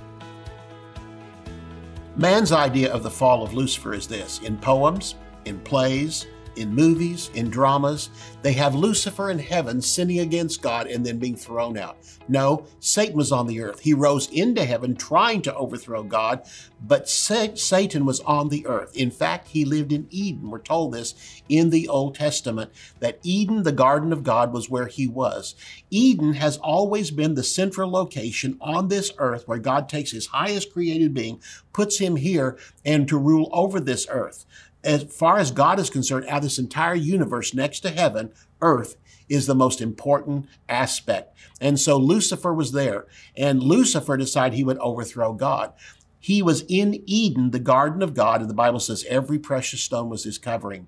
Man's 2.16 2.52
idea 2.52 2.94
of 2.94 3.02
the 3.02 3.10
fall 3.10 3.44
of 3.44 3.56
Lucifer 3.56 3.96
is 3.96 4.08
this 4.08 4.40
in 4.42 4.58
poems, 4.58 5.16
in 5.46 5.60
plays, 5.62 6.28
in 6.56 6.74
movies, 6.74 7.30
in 7.34 7.50
dramas, 7.50 8.10
they 8.42 8.54
have 8.54 8.76
Lucifer 8.76 9.30
in 9.30 9.40
heaven 9.40 9.82
sinning 9.82 10.20
against 10.20 10.62
God 10.62 10.88
and 10.88 11.06
then 11.06 11.20
being 11.20 11.36
thrown 11.36 11.78
out. 11.78 11.98
No, 12.28 12.66
Satan 12.80 13.18
was 13.18 13.32
on 13.32 13.48
the 13.48 13.62
earth. 13.62 13.82
He 13.82 13.94
rose 13.94 14.30
into 14.30 14.64
heaven 14.64 14.96
trying 14.96 15.42
to 15.44 15.56
overthrow 15.56 16.04
God, 16.04 16.46
but 16.82 17.10
Satan 17.10 18.06
was 18.06 18.20
on 18.22 18.50
the 18.50 18.66
earth. 18.66 18.96
In 18.96 19.12
fact, 19.12 19.50
he 19.50 19.66
lived 19.66 19.92
in 19.92 20.08
Eden. 20.10 20.50
We're 20.50 20.60
told 20.60 20.94
this 20.94 21.42
in 21.50 21.70
the 21.70 21.88
Old 21.88 22.16
Testament 22.16 22.72
that 23.00 23.20
Eden, 23.24 23.64
the 23.64 23.72
garden 23.72 24.14
of 24.14 24.24
God, 24.24 24.54
was 24.54 24.70
where 24.70 24.88
he 24.88 25.08
was. 25.08 25.56
Eden 25.90 26.34
has 26.34 26.58
always 26.58 27.12
been 27.12 27.36
the 27.36 27.44
central 27.44 27.92
location 27.92 28.58
on 28.62 28.88
this 28.88 29.12
earth 29.18 29.48
where 29.48 29.60
God 29.60 29.90
takes 29.90 30.12
his 30.12 30.28
highest 30.28 30.74
created 30.74 31.14
being, 31.14 31.42
puts 31.74 32.00
him 32.00 32.16
here, 32.16 32.58
and 32.86 33.08
to 33.08 33.18
rule 33.18 33.50
over 33.52 33.80
this 33.80 34.08
earth 34.10 34.46
as 34.84 35.04
far 35.04 35.38
as 35.38 35.52
God 35.52 35.80
is 35.80 35.90
concerned, 35.90 36.26
out 36.28 36.38
of 36.38 36.44
this 36.44 36.60
entire 36.60 36.96
universe 36.96 37.54
next 37.54 37.80
to 37.82 37.90
heaven, 37.90 38.32
earth 38.62 38.96
is 39.30 39.48
the 39.48 39.56
most 39.56 39.82
important 39.82 40.48
aspect. 40.68 41.38
And 41.62 41.80
so 41.80 41.98
Lucifer 41.98 42.54
was 42.54 42.72
there, 42.72 43.08
and 43.36 43.64
Lucifer 43.64 44.18
decided 44.18 44.56
he 44.56 44.64
would 44.64 44.78
overthrow 44.80 45.34
God. 45.34 45.74
He 46.20 46.42
was 46.42 46.64
in 46.68 47.04
Eden, 47.06 47.52
the 47.52 47.60
garden 47.60 48.02
of 48.02 48.14
God, 48.14 48.42
and 48.42 48.50
the 48.50 48.56
Bible 48.56 48.80
says 48.80 49.06
every 49.10 49.40
precious 49.40 49.82
stone 49.82 50.10
was 50.10 50.24
his 50.24 50.38
covering. 50.38 50.88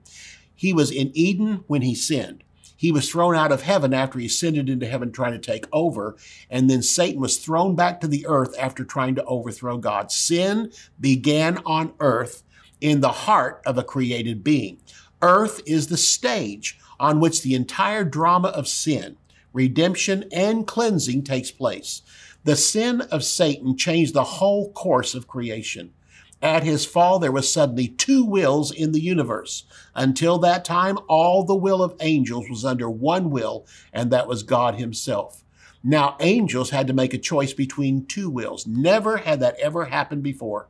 He 0.53 0.73
was 0.73 0.91
in 0.91 1.11
Eden 1.13 1.63
when 1.67 1.81
he 1.81 1.95
sinned. 1.95 2.43
He 2.77 2.91
was 2.91 3.09
thrown 3.09 3.35
out 3.35 3.51
of 3.51 3.61
heaven 3.61 3.93
after 3.93 4.19
he 4.19 4.25
ascended 4.25 4.69
into 4.69 4.85
heaven 4.85 5.11
trying 5.11 5.31
to 5.31 5.39
take 5.39 5.65
over. 5.71 6.15
And 6.49 6.69
then 6.69 6.81
Satan 6.81 7.21
was 7.21 7.37
thrown 7.37 7.75
back 7.75 8.01
to 8.01 8.07
the 8.07 8.25
earth 8.27 8.53
after 8.59 8.83
trying 8.83 9.15
to 9.15 9.23
overthrow 9.25 9.77
God. 9.77 10.11
Sin 10.11 10.71
began 10.99 11.59
on 11.65 11.93
earth 11.99 12.43
in 12.81 13.01
the 13.01 13.09
heart 13.09 13.61
of 13.65 13.77
a 13.77 13.83
created 13.83 14.43
being. 14.43 14.79
Earth 15.21 15.61
is 15.65 15.87
the 15.87 15.97
stage 15.97 16.77
on 16.99 17.19
which 17.19 17.41
the 17.41 17.55
entire 17.55 18.03
drama 18.03 18.49
of 18.49 18.67
sin, 18.67 19.17
redemption, 19.53 20.25
and 20.31 20.67
cleansing 20.67 21.23
takes 21.23 21.51
place. 21.51 22.01
The 22.43 22.55
sin 22.55 23.01
of 23.01 23.23
Satan 23.23 23.75
changed 23.75 24.13
the 24.13 24.23
whole 24.23 24.71
course 24.71 25.15
of 25.15 25.27
creation. 25.27 25.93
At 26.41 26.63
his 26.63 26.85
fall, 26.85 27.17
there 27.17 27.31
was 27.31 27.51
suddenly 27.51 27.87
two 27.87 28.23
wills 28.23 28.71
in 28.71 28.91
the 28.91 29.01
universe. 29.01 29.63
Until 29.95 30.37
that 30.39 30.63
time, 30.63 30.99
all 31.07 31.43
the 31.43 31.55
will 31.55 31.81
of 31.81 31.95
angels 32.01 32.47
was 32.49 32.63
under 32.63 32.89
one 32.89 33.31
will, 33.31 33.65
and 33.91 34.11
that 34.11 34.27
was 34.27 34.43
God 34.43 34.75
himself. 34.75 35.43
Now, 35.83 36.17
angels 36.19 36.71
had 36.71 36.87
to 36.87 36.93
make 36.93 37.13
a 37.13 37.19
choice 37.19 37.53
between 37.53 38.05
two 38.05 38.29
wills. 38.29 38.67
Never 38.67 39.17
had 39.17 39.39
that 39.39 39.57
ever 39.59 39.85
happened 39.85 40.23
before. 40.23 40.67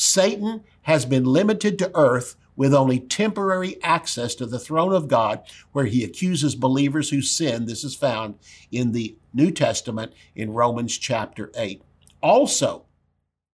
Satan 0.00 0.62
has 0.82 1.04
been 1.04 1.24
limited 1.24 1.76
to 1.76 1.90
earth 1.92 2.36
with 2.54 2.72
only 2.72 3.00
temporary 3.00 3.82
access 3.82 4.36
to 4.36 4.46
the 4.46 4.60
throne 4.60 4.92
of 4.92 5.08
God, 5.08 5.40
where 5.72 5.86
he 5.86 6.04
accuses 6.04 6.54
believers 6.54 7.10
who 7.10 7.20
sin. 7.20 7.66
This 7.66 7.82
is 7.82 7.96
found 7.96 8.36
in 8.70 8.92
the 8.92 9.16
New 9.34 9.50
Testament 9.50 10.12
in 10.36 10.52
Romans 10.52 10.96
chapter 10.96 11.50
8. 11.56 11.82
Also, 12.22 12.84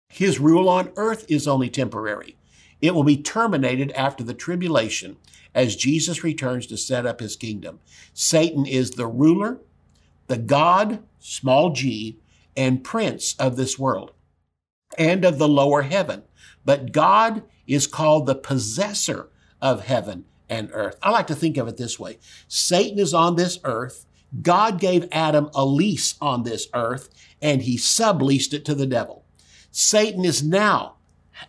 his 0.08 0.40
rule 0.40 0.70
on 0.70 0.94
earth 0.96 1.26
is 1.28 1.46
only 1.46 1.70
temporary. 1.70 2.38
It 2.82 2.96
will 2.96 3.04
be 3.04 3.18
terminated 3.18 3.92
after 3.92 4.24
the 4.24 4.34
tribulation 4.34 5.18
as 5.54 5.76
Jesus 5.76 6.24
returns 6.24 6.68
to 6.68 6.78
set 6.78 7.06
up 7.06 7.20
his 7.20 7.36
kingdom. 7.36 7.82
Satan 8.14 8.66
is 8.66 8.92
the 8.92 9.08
ruler, 9.08 9.60
the 10.28 10.38
God, 10.38 11.04
small 11.20 11.72
g, 11.72 12.18
and 12.56 12.82
prince 12.82 13.36
of 13.38 13.58
this 13.58 13.78
world 13.78 14.14
and 14.98 15.26
of 15.26 15.38
the 15.38 15.48
lower 15.48 15.82
heaven. 15.82 16.24
But 16.70 16.92
God 16.92 17.42
is 17.66 17.88
called 17.88 18.28
the 18.28 18.36
possessor 18.36 19.32
of 19.60 19.86
heaven 19.86 20.26
and 20.48 20.70
earth. 20.72 20.98
I 21.02 21.10
like 21.10 21.26
to 21.26 21.34
think 21.34 21.58
of 21.58 21.68
it 21.68 21.78
this 21.78 21.98
way 22.00 22.20
Satan 22.48 23.00
is 23.00 23.12
on 23.12 23.38
this 23.38 23.58
earth. 23.64 24.06
God 24.44 24.80
gave 24.80 25.08
Adam 25.12 25.50
a 25.56 25.66
lease 25.66 26.14
on 26.22 26.44
this 26.44 26.68
earth, 26.76 27.10
and 27.42 27.64
he 27.64 27.76
subleased 27.76 28.54
it 28.54 28.66
to 28.66 28.76
the 28.76 28.86
devil. 28.86 29.26
Satan 29.72 30.24
is 30.24 30.44
now 30.44 30.98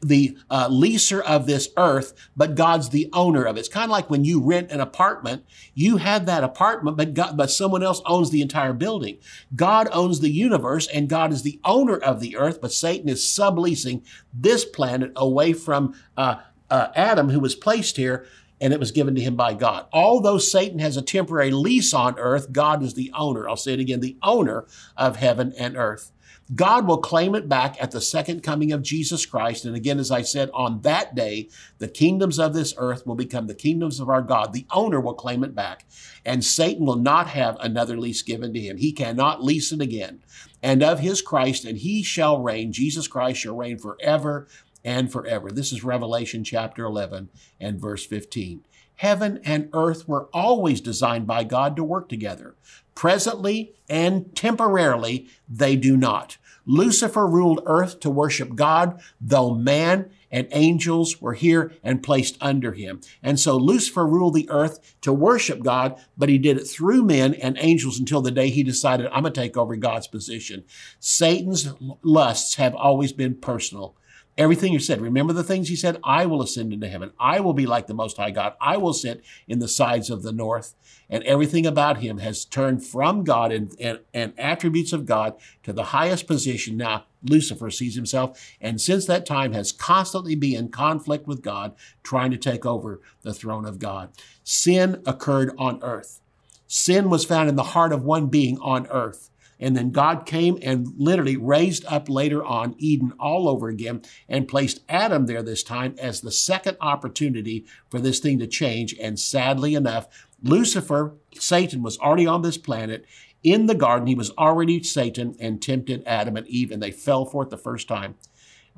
the 0.02 0.36
uh, 0.48 0.68
leaser 0.68 1.20
of 1.22 1.46
this 1.46 1.68
earth, 1.76 2.12
but 2.36 2.54
God's 2.54 2.90
the 2.90 3.08
owner 3.12 3.44
of 3.44 3.56
it. 3.56 3.60
It's 3.60 3.68
kind 3.68 3.84
of 3.84 3.90
like 3.90 4.10
when 4.10 4.24
you 4.24 4.40
rent 4.42 4.70
an 4.70 4.80
apartment, 4.80 5.44
you 5.74 5.98
have 5.98 6.26
that 6.26 6.44
apartment, 6.44 6.96
but 6.96 7.14
God, 7.14 7.36
but 7.36 7.50
someone 7.50 7.82
else 7.82 8.02
owns 8.06 8.30
the 8.30 8.42
entire 8.42 8.72
building. 8.72 9.18
God 9.54 9.88
owns 9.92 10.20
the 10.20 10.30
universe 10.30 10.86
and 10.86 11.08
God 11.08 11.32
is 11.32 11.42
the 11.42 11.60
owner 11.64 11.96
of 11.96 12.20
the 12.20 12.36
earth, 12.36 12.60
but 12.60 12.72
Satan 12.72 13.08
is 13.08 13.24
subleasing 13.24 14.04
this 14.32 14.64
planet 14.64 15.12
away 15.16 15.52
from 15.52 15.94
uh, 16.16 16.36
uh, 16.70 16.88
Adam, 16.94 17.30
who 17.30 17.40
was 17.40 17.54
placed 17.54 17.96
here 17.96 18.26
and 18.60 18.72
it 18.72 18.80
was 18.80 18.92
given 18.92 19.14
to 19.14 19.20
him 19.20 19.36
by 19.36 19.54
God. 19.54 19.86
Although 19.92 20.38
Satan 20.38 20.80
has 20.80 20.96
a 20.96 21.02
temporary 21.02 21.50
lease 21.50 21.94
on 21.94 22.18
earth, 22.18 22.52
God 22.52 22.82
is 22.82 22.94
the 22.94 23.10
owner. 23.14 23.48
I'll 23.48 23.56
say 23.56 23.72
it 23.72 23.80
again, 23.80 24.00
the 24.00 24.18
owner 24.22 24.66
of 24.96 25.16
heaven 25.16 25.54
and 25.58 25.76
earth. 25.76 26.12
God 26.54 26.86
will 26.86 26.98
claim 26.98 27.34
it 27.34 27.48
back 27.48 27.76
at 27.80 27.92
the 27.92 28.00
second 28.00 28.42
coming 28.42 28.72
of 28.72 28.82
Jesus 28.82 29.24
Christ. 29.24 29.64
And 29.64 29.76
again, 29.76 29.98
as 30.00 30.10
I 30.10 30.22
said, 30.22 30.50
on 30.52 30.80
that 30.80 31.14
day, 31.14 31.48
the 31.78 31.88
kingdoms 31.88 32.38
of 32.40 32.54
this 32.54 32.74
earth 32.76 33.06
will 33.06 33.14
become 33.14 33.46
the 33.46 33.54
kingdoms 33.54 34.00
of 34.00 34.08
our 34.08 34.22
God. 34.22 34.52
The 34.52 34.66
owner 34.70 35.00
will 35.00 35.14
claim 35.14 35.44
it 35.44 35.54
back. 35.54 35.84
And 36.24 36.44
Satan 36.44 36.86
will 36.86 36.96
not 36.96 37.28
have 37.28 37.56
another 37.60 37.96
lease 37.96 38.22
given 38.22 38.52
to 38.52 38.60
him. 38.60 38.78
He 38.78 38.92
cannot 38.92 39.44
lease 39.44 39.70
it 39.70 39.80
again. 39.80 40.22
And 40.62 40.82
of 40.82 41.00
his 41.00 41.22
Christ, 41.22 41.64
and 41.64 41.78
he 41.78 42.02
shall 42.02 42.42
reign, 42.42 42.72
Jesus 42.72 43.06
Christ 43.06 43.40
shall 43.40 43.56
reign 43.56 43.78
forever 43.78 44.48
and 44.84 45.12
forever. 45.12 45.50
This 45.50 45.72
is 45.72 45.84
Revelation 45.84 46.42
chapter 46.42 46.84
11 46.84 47.28
and 47.60 47.80
verse 47.80 48.04
15. 48.06 48.62
Heaven 49.00 49.40
and 49.44 49.70
earth 49.72 50.06
were 50.06 50.28
always 50.30 50.82
designed 50.82 51.26
by 51.26 51.42
God 51.42 51.74
to 51.76 51.82
work 51.82 52.10
together. 52.10 52.54
Presently 52.94 53.72
and 53.88 54.36
temporarily, 54.36 55.26
they 55.48 55.74
do 55.74 55.96
not. 55.96 56.36
Lucifer 56.66 57.26
ruled 57.26 57.62
earth 57.64 57.98
to 58.00 58.10
worship 58.10 58.54
God, 58.54 59.00
though 59.18 59.54
man 59.54 60.10
and 60.30 60.48
angels 60.50 61.18
were 61.18 61.32
here 61.32 61.72
and 61.82 62.02
placed 62.02 62.36
under 62.42 62.72
him. 62.72 63.00
And 63.22 63.40
so 63.40 63.56
Lucifer 63.56 64.06
ruled 64.06 64.34
the 64.34 64.50
earth 64.50 64.96
to 65.00 65.14
worship 65.14 65.62
God, 65.62 65.98
but 66.18 66.28
he 66.28 66.36
did 66.36 66.58
it 66.58 66.66
through 66.66 67.02
men 67.02 67.32
and 67.32 67.56
angels 67.58 67.98
until 67.98 68.20
the 68.20 68.30
day 68.30 68.50
he 68.50 68.62
decided, 68.62 69.06
I'm 69.06 69.22
going 69.22 69.32
to 69.32 69.40
take 69.40 69.56
over 69.56 69.76
God's 69.76 70.08
position. 70.08 70.64
Satan's 70.98 71.72
lusts 72.02 72.56
have 72.56 72.74
always 72.74 73.14
been 73.14 73.36
personal. 73.36 73.96
Everything 74.38 74.72
you 74.72 74.78
said. 74.78 75.00
Remember 75.00 75.32
the 75.32 75.44
things 75.44 75.68
he 75.68 75.76
said? 75.76 76.00
I 76.02 76.24
will 76.24 76.40
ascend 76.40 76.72
into 76.72 76.88
heaven. 76.88 77.12
I 77.18 77.40
will 77.40 77.52
be 77.52 77.66
like 77.66 77.86
the 77.86 77.94
Most 77.94 78.16
High 78.16 78.30
God. 78.30 78.54
I 78.60 78.76
will 78.76 78.94
sit 78.94 79.22
in 79.46 79.58
the 79.58 79.68
sides 79.68 80.08
of 80.08 80.22
the 80.22 80.32
north. 80.32 80.74
And 81.10 81.24
everything 81.24 81.66
about 81.66 81.98
him 81.98 82.18
has 82.18 82.44
turned 82.44 82.86
from 82.86 83.24
God 83.24 83.52
and, 83.52 83.74
and, 83.80 84.00
and 84.14 84.32
attributes 84.38 84.92
of 84.92 85.04
God 85.04 85.34
to 85.64 85.72
the 85.72 85.84
highest 85.84 86.26
position. 86.26 86.76
Now, 86.76 87.04
Lucifer 87.22 87.70
sees 87.70 87.96
himself, 87.96 88.54
and 88.60 88.80
since 88.80 89.04
that 89.06 89.26
time 89.26 89.52
has 89.52 89.72
constantly 89.72 90.34
been 90.34 90.56
in 90.56 90.68
conflict 90.68 91.26
with 91.26 91.42
God, 91.42 91.74
trying 92.02 92.30
to 92.30 92.38
take 92.38 92.64
over 92.64 93.00
the 93.22 93.34
throne 93.34 93.66
of 93.66 93.78
God. 93.78 94.10
Sin 94.42 95.02
occurred 95.04 95.52
on 95.58 95.80
earth. 95.82 96.20
Sin 96.66 97.10
was 97.10 97.24
found 97.24 97.48
in 97.48 97.56
the 97.56 97.62
heart 97.62 97.92
of 97.92 98.04
one 98.04 98.28
being 98.28 98.58
on 98.60 98.86
earth. 98.88 99.29
And 99.60 99.76
then 99.76 99.90
God 99.90 100.24
came 100.24 100.58
and 100.62 100.88
literally 100.96 101.36
raised 101.36 101.84
up 101.84 102.08
later 102.08 102.42
on 102.42 102.74
Eden 102.78 103.12
all 103.20 103.46
over 103.46 103.68
again 103.68 104.02
and 104.28 104.48
placed 104.48 104.80
Adam 104.88 105.26
there 105.26 105.42
this 105.42 105.62
time 105.62 105.94
as 105.98 106.20
the 106.20 106.32
second 106.32 106.78
opportunity 106.80 107.66
for 107.90 108.00
this 108.00 108.18
thing 108.18 108.38
to 108.38 108.46
change. 108.46 108.96
And 108.98 109.20
sadly 109.20 109.74
enough, 109.74 110.08
Lucifer, 110.42 111.14
Satan, 111.34 111.82
was 111.82 111.98
already 111.98 112.26
on 112.26 112.40
this 112.40 112.56
planet. 112.56 113.04
In 113.42 113.66
the 113.66 113.74
garden, 113.74 114.06
he 114.06 114.14
was 114.14 114.30
already 114.32 114.82
Satan 114.82 115.36
and 115.38 115.60
tempted 115.60 116.02
Adam 116.06 116.36
and 116.36 116.46
Eve, 116.46 116.70
and 116.70 116.82
they 116.82 116.90
fell 116.90 117.26
for 117.26 117.42
it 117.42 117.50
the 117.50 117.58
first 117.58 117.86
time. 117.86 118.16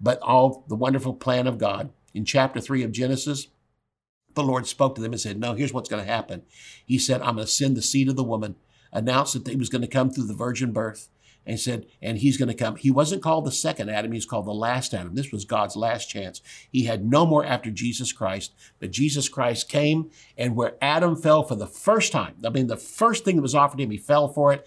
But 0.00 0.20
all 0.20 0.64
the 0.68 0.74
wonderful 0.74 1.14
plan 1.14 1.46
of 1.46 1.58
God. 1.58 1.90
In 2.14 2.24
chapter 2.24 2.60
3 2.60 2.82
of 2.82 2.92
Genesis, 2.92 3.48
the 4.34 4.42
Lord 4.42 4.66
spoke 4.66 4.94
to 4.96 5.00
them 5.00 5.12
and 5.12 5.20
said, 5.20 5.38
No, 5.38 5.54
here's 5.54 5.72
what's 5.72 5.88
going 5.88 6.04
to 6.04 6.10
happen. 6.10 6.42
He 6.84 6.98
said, 6.98 7.22
I'm 7.22 7.36
going 7.36 7.46
to 7.46 7.52
send 7.52 7.76
the 7.76 7.82
seed 7.82 8.08
of 8.08 8.16
the 8.16 8.24
woman 8.24 8.56
announced 8.92 9.34
that 9.34 9.48
he 9.48 9.56
was 9.56 9.68
going 9.68 9.82
to 9.82 9.88
come 9.88 10.10
through 10.10 10.26
the 10.26 10.34
virgin 10.34 10.72
birth. 10.72 11.08
and 11.44 11.58
said, 11.58 11.86
and 12.00 12.18
he's 12.18 12.36
going 12.36 12.48
to 12.48 12.54
come. 12.54 12.76
He 12.76 12.90
wasn't 12.90 13.22
called 13.22 13.44
the 13.44 13.52
second 13.52 13.90
Adam, 13.90 14.12
he's 14.12 14.26
called 14.26 14.46
the 14.46 14.52
last 14.52 14.94
Adam. 14.94 15.14
This 15.14 15.32
was 15.32 15.44
God's 15.44 15.76
last 15.76 16.08
chance. 16.08 16.40
He 16.70 16.84
had 16.84 17.04
no 17.04 17.26
more 17.26 17.44
after 17.44 17.70
Jesus 17.70 18.12
Christ, 18.12 18.54
but 18.78 18.90
Jesus 18.90 19.28
Christ 19.28 19.68
came, 19.68 20.10
and 20.36 20.54
where 20.54 20.76
Adam 20.80 21.16
fell 21.16 21.42
for 21.42 21.56
the 21.56 21.66
first 21.66 22.12
time, 22.12 22.36
I 22.44 22.50
mean, 22.50 22.68
the 22.68 22.76
first 22.76 23.24
thing 23.24 23.36
that 23.36 23.42
was 23.42 23.54
offered 23.54 23.80
him, 23.80 23.90
he 23.90 23.98
fell 23.98 24.28
for 24.28 24.52
it. 24.52 24.66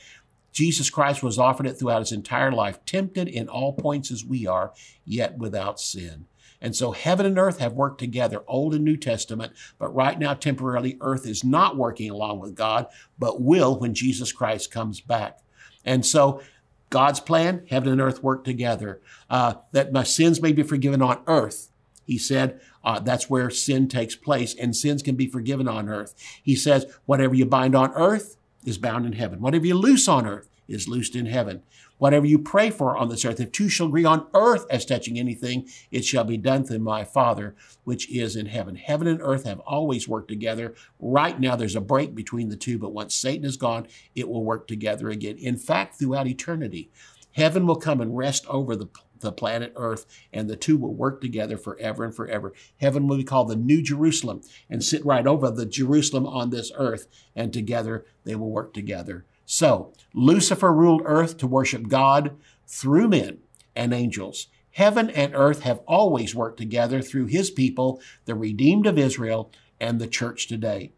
Jesus 0.51 0.89
Christ 0.89 1.21
was 1.21 1.37
offered 1.37 1.67
it 1.67 1.73
throughout 1.73 1.99
his 1.99 2.13
entire 2.13 2.51
life, 2.51 2.83
tempted 2.85 3.27
in 3.27 3.49
all 3.49 3.73
points 3.73 4.09
as 4.09 4.23
we 4.23 4.47
are, 4.47 4.71
yet 5.03 5.37
without 5.37 5.79
sin. 5.81 6.27
And 6.65 6.75
so 6.75 6.93
heaven 6.93 7.27
and 7.27 7.37
earth 7.37 7.59
have 7.59 7.73
worked 7.73 7.99
together, 7.99 8.43
Old 8.47 8.73
and 8.73 8.83
New 8.83 8.97
Testament, 8.97 9.53
but 9.77 9.93
right 9.93 10.17
now, 10.17 10.33
temporarily, 10.33 10.97
earth 10.99 11.27
is 11.27 11.43
not 11.43 11.77
working 11.77 12.09
along 12.09 12.39
with 12.39 12.55
God, 12.55 12.87
but 13.19 13.39
will 13.39 13.77
when 13.77 13.93
Jesus 13.93 14.31
Christ 14.31 14.71
comes 14.71 14.99
back. 14.99 15.37
And 15.85 16.03
so 16.03 16.41
God's 16.89 17.19
plan, 17.19 17.67
heaven 17.69 17.89
and 17.91 18.01
earth 18.01 18.23
work 18.23 18.43
together, 18.43 18.99
uh, 19.29 19.53
that 19.73 19.93
my 19.93 20.01
sins 20.01 20.41
may 20.41 20.53
be 20.53 20.63
forgiven 20.63 21.03
on 21.03 21.21
earth. 21.27 21.69
He 22.07 22.17
said, 22.17 22.59
uh, 22.83 22.97
that's 22.97 23.29
where 23.29 23.51
sin 23.51 23.87
takes 23.87 24.15
place, 24.15 24.55
and 24.55 24.75
sins 24.75 25.03
can 25.03 25.15
be 25.15 25.27
forgiven 25.27 25.67
on 25.67 25.87
earth. 25.87 26.15
He 26.41 26.55
says, 26.55 26.87
whatever 27.05 27.35
you 27.35 27.45
bind 27.45 27.75
on 27.75 27.93
earth 27.93 28.37
is 28.65 28.79
bound 28.79 29.05
in 29.05 29.13
heaven. 29.13 29.39
Whatever 29.39 29.67
you 29.67 29.75
loose 29.75 30.07
on 30.07 30.25
earth 30.25 30.49
is 30.67 30.87
loosed 30.87 31.15
in 31.15 31.27
heaven. 31.27 31.61
Whatever 31.97 32.25
you 32.25 32.39
pray 32.39 32.69
for 32.69 32.97
on 32.97 33.09
this 33.09 33.23
earth, 33.23 33.39
if 33.39 33.51
two 33.51 33.69
shall 33.69 33.87
agree 33.87 34.05
on 34.05 34.27
earth 34.33 34.65
as 34.69 34.85
touching 34.85 35.17
anything, 35.17 35.67
it 35.91 36.03
shall 36.03 36.25
be 36.25 36.37
done 36.37 36.65
through 36.65 36.79
my 36.79 37.03
Father 37.03 37.55
which 37.83 38.09
is 38.11 38.35
in 38.35 38.47
heaven. 38.47 38.75
Heaven 38.75 39.07
and 39.07 39.21
earth 39.21 39.45
have 39.45 39.59
always 39.61 40.07
worked 40.07 40.27
together. 40.27 40.73
Right 40.99 41.39
now, 41.39 41.55
there's 41.55 41.75
a 41.75 41.81
break 41.81 42.13
between 42.13 42.49
the 42.49 42.57
two, 42.57 42.77
but 42.77 42.93
once 42.93 43.15
Satan 43.15 43.45
is 43.45 43.57
gone, 43.57 43.87
it 44.13 44.27
will 44.27 44.43
work 44.43 44.67
together 44.67 45.09
again. 45.09 45.37
In 45.37 45.57
fact, 45.57 45.97
throughout 45.97 46.27
eternity, 46.27 46.91
heaven 47.31 47.65
will 47.65 47.75
come 47.75 48.01
and 48.01 48.17
rest 48.17 48.45
over 48.47 48.75
the 48.75 48.89
the 49.19 49.31
planet 49.31 49.73
Earth, 49.75 50.05
and 50.31 50.49
the 50.49 50.55
two 50.55 50.77
will 50.77 50.93
work 50.93 51.21
together 51.21 51.57
forever 51.57 52.03
and 52.03 52.15
forever. 52.15 52.53
Heaven 52.77 53.07
will 53.07 53.17
be 53.17 53.23
called 53.23 53.47
the 53.47 53.55
New 53.55 53.81
Jerusalem 53.81 54.41
and 54.69 54.83
sit 54.83 55.05
right 55.05 55.25
over 55.25 55.49
the 55.49 55.65
Jerusalem 55.65 56.25
on 56.25 56.49
this 56.49 56.71
earth, 56.75 57.07
and 57.35 57.51
together 57.51 58.05
they 58.23 58.35
will 58.35 58.51
work 58.51 58.73
together. 58.73 59.25
So, 59.45 59.93
Lucifer 60.13 60.73
ruled 60.73 61.01
earth 61.05 61.37
to 61.37 61.47
worship 61.47 61.87
God 61.87 62.35
through 62.67 63.09
men 63.09 63.39
and 63.75 63.93
angels. 63.93 64.47
Heaven 64.71 65.09
and 65.11 65.33
earth 65.35 65.61
have 65.61 65.79
always 65.87 66.35
worked 66.35 66.57
together 66.57 67.01
through 67.01 67.27
his 67.27 67.49
people, 67.49 68.01
the 68.25 68.35
redeemed 68.35 68.87
of 68.87 68.97
Israel, 68.97 69.51
and 69.79 69.99
the 69.99 70.07
church 70.07 70.47
today. 70.47 70.91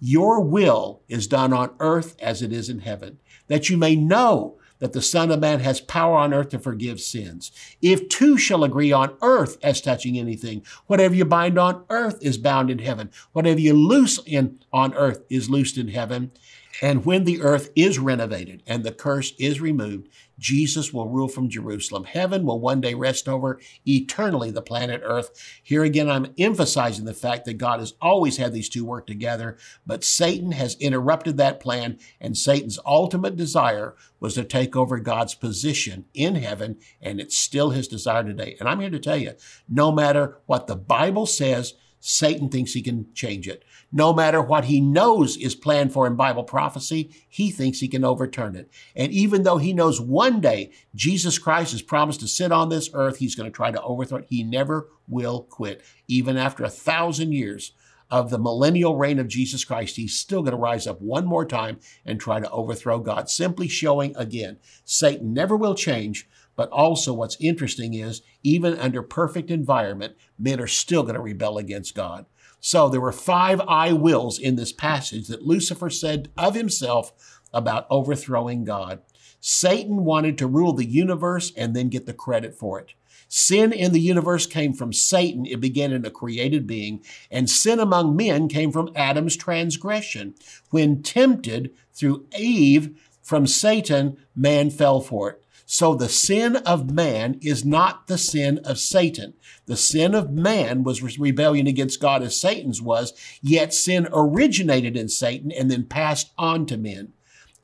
Your 0.00 0.40
will 0.40 1.02
is 1.08 1.26
done 1.26 1.52
on 1.52 1.74
earth 1.78 2.16
as 2.20 2.42
it 2.42 2.52
is 2.52 2.68
in 2.68 2.80
heaven, 2.80 3.18
that 3.46 3.70
you 3.70 3.76
may 3.76 3.94
know 3.94 4.58
that 4.80 4.92
the 4.94 5.00
Son 5.00 5.30
of 5.30 5.38
Man 5.38 5.60
has 5.60 5.80
power 5.80 6.16
on 6.16 6.34
earth 6.34 6.48
to 6.48 6.58
forgive 6.58 7.00
sins. 7.00 7.52
If 7.80 8.08
two 8.08 8.36
shall 8.36 8.64
agree 8.64 8.90
on 8.90 9.16
earth 9.22 9.56
as 9.62 9.80
touching 9.80 10.18
anything, 10.18 10.64
whatever 10.88 11.14
you 11.14 11.24
bind 11.24 11.56
on 11.56 11.84
earth 11.88 12.18
is 12.20 12.36
bound 12.36 12.68
in 12.68 12.80
heaven. 12.80 13.12
Whatever 13.32 13.60
you 13.60 13.74
loose 13.74 14.18
in 14.26 14.58
on 14.72 14.92
earth 14.94 15.22
is 15.30 15.48
loosed 15.48 15.78
in 15.78 15.86
heaven. 15.86 16.32
And 16.80 17.04
when 17.04 17.24
the 17.24 17.42
earth 17.42 17.70
is 17.76 17.98
renovated 17.98 18.62
and 18.66 18.82
the 18.82 18.92
curse 18.92 19.34
is 19.38 19.60
removed, 19.60 20.08
Jesus 20.42 20.92
will 20.92 21.08
rule 21.08 21.28
from 21.28 21.48
Jerusalem. 21.48 22.04
Heaven 22.04 22.44
will 22.44 22.58
one 22.58 22.80
day 22.80 22.94
rest 22.94 23.28
over 23.28 23.60
eternally 23.86 24.50
the 24.50 24.60
planet 24.60 25.00
Earth. 25.04 25.30
Here 25.62 25.84
again, 25.84 26.10
I'm 26.10 26.34
emphasizing 26.36 27.04
the 27.04 27.14
fact 27.14 27.44
that 27.44 27.58
God 27.58 27.78
has 27.78 27.94
always 28.00 28.38
had 28.38 28.52
these 28.52 28.68
two 28.68 28.84
work 28.84 29.06
together, 29.06 29.56
but 29.86 30.02
Satan 30.02 30.52
has 30.52 30.74
interrupted 30.80 31.36
that 31.36 31.60
plan, 31.60 31.98
and 32.20 32.36
Satan's 32.36 32.80
ultimate 32.84 33.36
desire 33.36 33.94
was 34.18 34.34
to 34.34 34.44
take 34.44 34.74
over 34.74 34.98
God's 34.98 35.34
position 35.34 36.06
in 36.12 36.34
heaven, 36.34 36.78
and 37.00 37.20
it's 37.20 37.38
still 37.38 37.70
his 37.70 37.86
desire 37.86 38.24
today. 38.24 38.56
And 38.58 38.68
I'm 38.68 38.80
here 38.80 38.90
to 38.90 38.98
tell 38.98 39.16
you, 39.16 39.34
no 39.68 39.92
matter 39.92 40.38
what 40.46 40.66
the 40.66 40.76
Bible 40.76 41.26
says, 41.26 41.74
Satan 42.04 42.48
thinks 42.48 42.72
he 42.72 42.82
can 42.82 43.06
change 43.14 43.46
it. 43.46 43.64
No 43.92 44.12
matter 44.12 44.42
what 44.42 44.64
he 44.64 44.80
knows 44.80 45.36
is 45.36 45.54
planned 45.54 45.92
for 45.92 46.04
in 46.04 46.16
Bible 46.16 46.42
prophecy, 46.42 47.14
he 47.28 47.52
thinks 47.52 47.78
he 47.78 47.86
can 47.86 48.04
overturn 48.04 48.56
it. 48.56 48.68
And 48.96 49.12
even 49.12 49.44
though 49.44 49.58
he 49.58 49.72
knows 49.72 50.00
one 50.00 50.40
day 50.40 50.72
Jesus 50.96 51.38
Christ 51.38 51.70
has 51.70 51.80
promised 51.80 52.18
to 52.18 52.26
sit 52.26 52.50
on 52.50 52.70
this 52.70 52.90
earth, 52.92 53.18
he's 53.18 53.36
going 53.36 53.48
to 53.48 53.54
try 53.54 53.70
to 53.70 53.80
overthrow 53.80 54.18
it. 54.18 54.26
He 54.28 54.42
never 54.42 54.88
will 55.06 55.44
quit. 55.44 55.84
Even 56.08 56.36
after 56.36 56.64
a 56.64 56.70
thousand 56.70 57.34
years 57.34 57.70
of 58.10 58.30
the 58.30 58.38
millennial 58.38 58.96
reign 58.96 59.20
of 59.20 59.28
Jesus 59.28 59.64
Christ, 59.64 59.94
he's 59.94 60.18
still 60.18 60.42
going 60.42 60.50
to 60.50 60.58
rise 60.58 60.88
up 60.88 61.00
one 61.00 61.24
more 61.24 61.46
time 61.46 61.78
and 62.04 62.18
try 62.18 62.40
to 62.40 62.50
overthrow 62.50 62.98
God, 62.98 63.30
simply 63.30 63.68
showing 63.68 64.12
again, 64.16 64.58
Satan 64.84 65.32
never 65.32 65.56
will 65.56 65.76
change, 65.76 66.28
but 66.56 66.70
also, 66.70 67.12
what's 67.12 67.36
interesting 67.40 67.94
is 67.94 68.22
even 68.42 68.78
under 68.78 69.02
perfect 69.02 69.50
environment, 69.50 70.16
men 70.38 70.60
are 70.60 70.66
still 70.66 71.02
going 71.02 71.14
to 71.14 71.20
rebel 71.20 71.58
against 71.58 71.94
God. 71.94 72.26
So 72.60 72.88
there 72.88 73.00
were 73.00 73.12
five 73.12 73.60
I 73.62 73.92
wills 73.92 74.38
in 74.38 74.56
this 74.56 74.72
passage 74.72 75.28
that 75.28 75.42
Lucifer 75.42 75.90
said 75.90 76.30
of 76.36 76.54
himself 76.54 77.12
about 77.52 77.86
overthrowing 77.90 78.64
God. 78.64 79.00
Satan 79.40 80.04
wanted 80.04 80.38
to 80.38 80.46
rule 80.46 80.72
the 80.72 80.88
universe 80.88 81.52
and 81.56 81.74
then 81.74 81.88
get 81.88 82.06
the 82.06 82.12
credit 82.12 82.54
for 82.54 82.78
it. 82.78 82.94
Sin 83.26 83.72
in 83.72 83.92
the 83.92 84.00
universe 84.00 84.46
came 84.46 84.74
from 84.74 84.92
Satan. 84.92 85.46
It 85.46 85.58
began 85.58 85.90
in 85.90 86.04
a 86.04 86.10
created 86.10 86.66
being. 86.66 87.02
And 87.30 87.48
sin 87.48 87.80
among 87.80 88.14
men 88.14 88.46
came 88.46 88.70
from 88.70 88.92
Adam's 88.94 89.36
transgression. 89.36 90.34
When 90.70 91.02
tempted 91.02 91.72
through 91.94 92.26
Eve 92.38 93.00
from 93.22 93.46
Satan, 93.46 94.18
man 94.36 94.70
fell 94.70 95.00
for 95.00 95.30
it. 95.30 95.41
So 95.66 95.94
the 95.94 96.08
sin 96.08 96.56
of 96.56 96.90
man 96.90 97.38
is 97.40 97.64
not 97.64 98.06
the 98.06 98.18
sin 98.18 98.58
of 98.64 98.78
Satan. 98.78 99.34
The 99.66 99.76
sin 99.76 100.14
of 100.14 100.30
man 100.30 100.82
was 100.82 101.18
rebellion 101.18 101.66
against 101.66 102.00
God 102.00 102.22
as 102.22 102.40
Satan's 102.40 102.82
was, 102.82 103.12
yet 103.42 103.72
sin 103.72 104.08
originated 104.12 104.96
in 104.96 105.08
Satan 105.08 105.50
and 105.52 105.70
then 105.70 105.84
passed 105.84 106.32
on 106.36 106.66
to 106.66 106.76
men. 106.76 107.12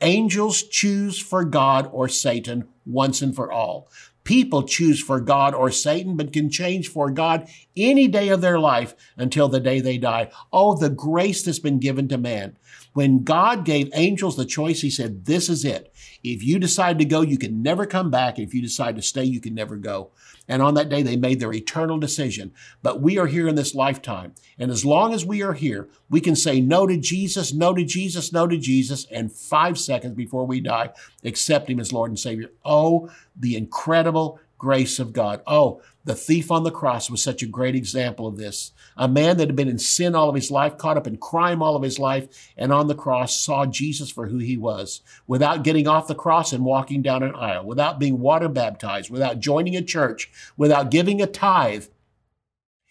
Angels 0.00 0.62
choose 0.62 1.18
for 1.18 1.44
God 1.44 1.88
or 1.92 2.08
Satan 2.08 2.68
once 2.86 3.20
and 3.20 3.34
for 3.34 3.50
all. 3.50 3.88
People 4.28 4.64
choose 4.64 5.00
for 5.02 5.20
God 5.20 5.54
or 5.54 5.70
Satan, 5.70 6.14
but 6.14 6.34
can 6.34 6.50
change 6.50 6.88
for 6.88 7.10
God 7.10 7.48
any 7.74 8.06
day 8.08 8.28
of 8.28 8.42
their 8.42 8.60
life 8.60 8.94
until 9.16 9.48
the 9.48 9.58
day 9.58 9.80
they 9.80 9.96
die. 9.96 10.30
Oh, 10.52 10.76
the 10.76 10.90
grace 10.90 11.42
that's 11.42 11.58
been 11.58 11.78
given 11.78 12.08
to 12.08 12.18
man. 12.18 12.58
When 12.92 13.24
God 13.24 13.64
gave 13.64 13.88
angels 13.94 14.36
the 14.36 14.44
choice, 14.44 14.82
he 14.82 14.90
said, 14.90 15.24
this 15.24 15.48
is 15.48 15.64
it. 15.64 15.94
If 16.22 16.44
you 16.44 16.58
decide 16.58 16.98
to 16.98 17.06
go, 17.06 17.22
you 17.22 17.38
can 17.38 17.62
never 17.62 17.86
come 17.86 18.10
back. 18.10 18.38
If 18.38 18.52
you 18.52 18.60
decide 18.60 18.96
to 18.96 19.02
stay, 19.02 19.24
you 19.24 19.40
can 19.40 19.54
never 19.54 19.76
go. 19.76 20.10
And 20.48 20.62
on 20.62 20.74
that 20.74 20.88
day, 20.88 21.02
they 21.02 21.16
made 21.16 21.40
their 21.40 21.52
eternal 21.52 21.98
decision. 21.98 22.52
But 22.82 23.02
we 23.02 23.18
are 23.18 23.26
here 23.26 23.46
in 23.46 23.54
this 23.54 23.74
lifetime. 23.74 24.34
And 24.58 24.70
as 24.70 24.84
long 24.84 25.12
as 25.12 25.26
we 25.26 25.42
are 25.42 25.52
here, 25.52 25.88
we 26.08 26.20
can 26.20 26.34
say 26.34 26.60
no 26.60 26.86
to 26.86 26.96
Jesus, 26.96 27.52
no 27.52 27.74
to 27.74 27.84
Jesus, 27.84 28.32
no 28.32 28.46
to 28.46 28.56
Jesus, 28.56 29.06
and 29.12 29.30
five 29.30 29.78
seconds 29.78 30.14
before 30.14 30.46
we 30.46 30.60
die, 30.60 30.90
accept 31.22 31.68
him 31.68 31.78
as 31.78 31.92
Lord 31.92 32.10
and 32.10 32.18
Savior. 32.18 32.50
Oh, 32.64 33.10
the 33.36 33.56
incredible 33.56 34.40
grace 34.56 34.98
of 34.98 35.12
God. 35.12 35.42
Oh, 35.46 35.82
the 36.08 36.14
thief 36.14 36.50
on 36.50 36.62
the 36.62 36.70
cross 36.70 37.10
was 37.10 37.22
such 37.22 37.42
a 37.42 37.46
great 37.46 37.74
example 37.74 38.26
of 38.26 38.38
this. 38.38 38.72
A 38.96 39.06
man 39.06 39.36
that 39.36 39.48
had 39.48 39.56
been 39.56 39.68
in 39.68 39.78
sin 39.78 40.14
all 40.14 40.30
of 40.30 40.34
his 40.34 40.50
life, 40.50 40.78
caught 40.78 40.96
up 40.96 41.06
in 41.06 41.18
crime 41.18 41.62
all 41.62 41.76
of 41.76 41.82
his 41.82 41.98
life, 41.98 42.50
and 42.56 42.72
on 42.72 42.86
the 42.86 42.94
cross 42.94 43.38
saw 43.38 43.66
Jesus 43.66 44.10
for 44.10 44.28
who 44.28 44.38
he 44.38 44.56
was 44.56 45.02
without 45.26 45.64
getting 45.64 45.86
off 45.86 46.08
the 46.08 46.14
cross 46.14 46.54
and 46.54 46.64
walking 46.64 47.02
down 47.02 47.22
an 47.22 47.34
aisle, 47.34 47.66
without 47.66 47.98
being 47.98 48.20
water 48.20 48.48
baptized, 48.48 49.10
without 49.10 49.40
joining 49.40 49.76
a 49.76 49.82
church, 49.82 50.30
without 50.56 50.90
giving 50.90 51.20
a 51.20 51.26
tithe. 51.26 51.84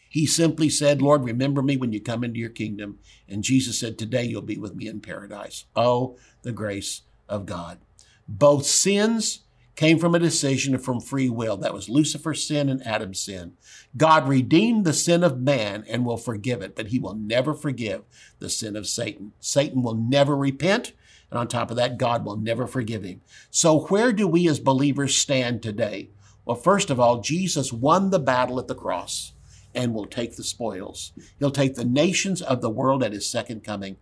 He 0.10 0.28
simply 0.28 0.70
said, 0.70 1.02
Lord, 1.02 1.24
remember 1.24 1.64
me 1.64 1.76
when 1.76 1.92
you 1.92 2.00
come 2.00 2.24
into 2.24 2.40
your 2.40 2.52
kingdom. 2.52 3.00
And 3.28 3.44
Jesus 3.44 3.80
said, 3.80 3.98
Today 3.98 4.26
you'll 4.26 4.44
be 4.44 4.60
with 4.60 4.76
me 4.76 4.88
in 4.88 5.02
paradise. 5.02 5.66
Oh, 5.76 6.18
the 6.44 6.52
grace 6.52 7.02
of 7.28 7.48
God. 7.48 7.80
Both 8.28 8.68
sins 8.68 9.40
came 9.78 10.00
from 10.00 10.16
a 10.16 10.20
decision 10.20 10.78
from 10.80 11.00
free 11.00 11.30
will. 11.30 11.56
That 11.56 11.74
was 11.74 11.88
Lucifer's 11.88 12.46
sin 12.46 12.68
and 12.68 12.86
Adam's 12.86 13.20
sin. 13.20 13.54
God 13.96 14.28
redeemed 14.28 14.84
the 14.84 14.92
sin 14.92 15.24
of 15.24 15.40
man 15.40 15.86
and 15.88 16.04
will 16.04 16.18
forgive 16.18 16.62
it, 16.62 16.76
but 16.76 16.88
he 16.88 17.00
will 17.00 17.14
never 17.14 17.54
forgive 17.54 18.02
the 18.40 18.50
sin 18.50 18.76
of 18.76 18.88
Satan. 18.88 19.34
Satan 19.40 19.84
will 19.84 19.94
never 19.96 20.36
repent. 20.36 20.94
And 21.30 21.40
on 21.40 21.48
top 21.48 21.70
of 21.70 21.78
that, 21.78 21.98
God 21.98 22.26
will 22.26 22.38
never 22.38 22.66
forgive 22.68 23.04
him. 23.04 23.22
So 23.52 23.82
where 23.82 24.12
do 24.12 24.28
we 24.28 24.50
as 24.50 24.60
believers 24.60 25.16
stand 25.16 25.62
today? 25.62 26.10
Well, 26.44 26.58
first 26.58 26.90
of 26.90 27.00
all, 27.00 27.22
Jesus 27.22 27.72
won 27.72 28.10
the 28.10 28.20
battle 28.20 28.60
at 28.60 28.68
the 28.68 28.76
cross 28.76 29.34
and 29.76 29.94
will 29.94 30.08
take 30.08 30.38
the 30.38 30.44
spoils. 30.44 31.12
He'll 31.38 31.52
take 31.52 31.76
the 31.76 31.86
nations 31.86 32.42
of 32.42 32.62
the 32.62 32.70
world 32.70 33.04
at 33.04 33.14
his 33.14 33.30
second 33.30 33.64
coming. 33.64 33.98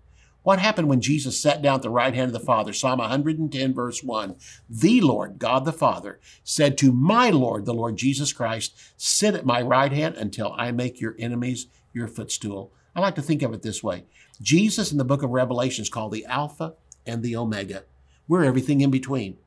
What 0.46 0.60
happened 0.60 0.88
when 0.90 1.02
Jesus 1.02 1.42
sat 1.42 1.64
down 1.64 1.78
at 1.78 1.82
the 1.82 1.90
right 1.90 2.14
hand 2.14 2.28
of 2.28 2.34
the 2.34 2.40
Father? 2.40 2.72
Psalm 2.72 3.00
110, 3.00 3.74
verse 3.74 4.04
1. 4.04 4.36
The 4.70 5.02
Lord, 5.02 5.40
God 5.40 5.66
the 5.66 5.74
Father, 5.74 6.20
said 6.44 6.78
to 6.78 6.92
my 6.92 7.32
Lord, 7.32 7.66
the 7.66 7.74
Lord 7.74 7.98
Jesus 7.98 8.32
Christ, 8.32 8.78
Sit 8.96 9.34
at 9.34 9.48
my 9.48 9.64
right 9.64 9.92
hand 9.92 10.14
until 10.18 10.54
I 10.56 10.72
make 10.72 11.02
your 11.02 11.16
enemies 11.18 11.66
your 11.94 12.08
footstool. 12.08 12.72
I 12.96 13.00
like 13.00 13.16
to 13.16 13.24
think 13.24 13.42
of 13.42 13.54
it 13.56 13.64
this 13.64 13.82
way 13.82 14.06
Jesus 14.40 14.92
in 14.92 15.00
the 15.00 15.04
book 15.04 15.24
of 15.24 15.32
Revelation 15.32 15.82
is 15.82 15.90
called 15.90 16.12
the 16.12 16.28
Alpha 16.28 16.76
and 17.08 17.24
the 17.24 17.36
Omega. 17.36 17.86
We're 18.28 18.44
everything 18.44 18.82
in 18.82 18.92
between. 18.92 19.38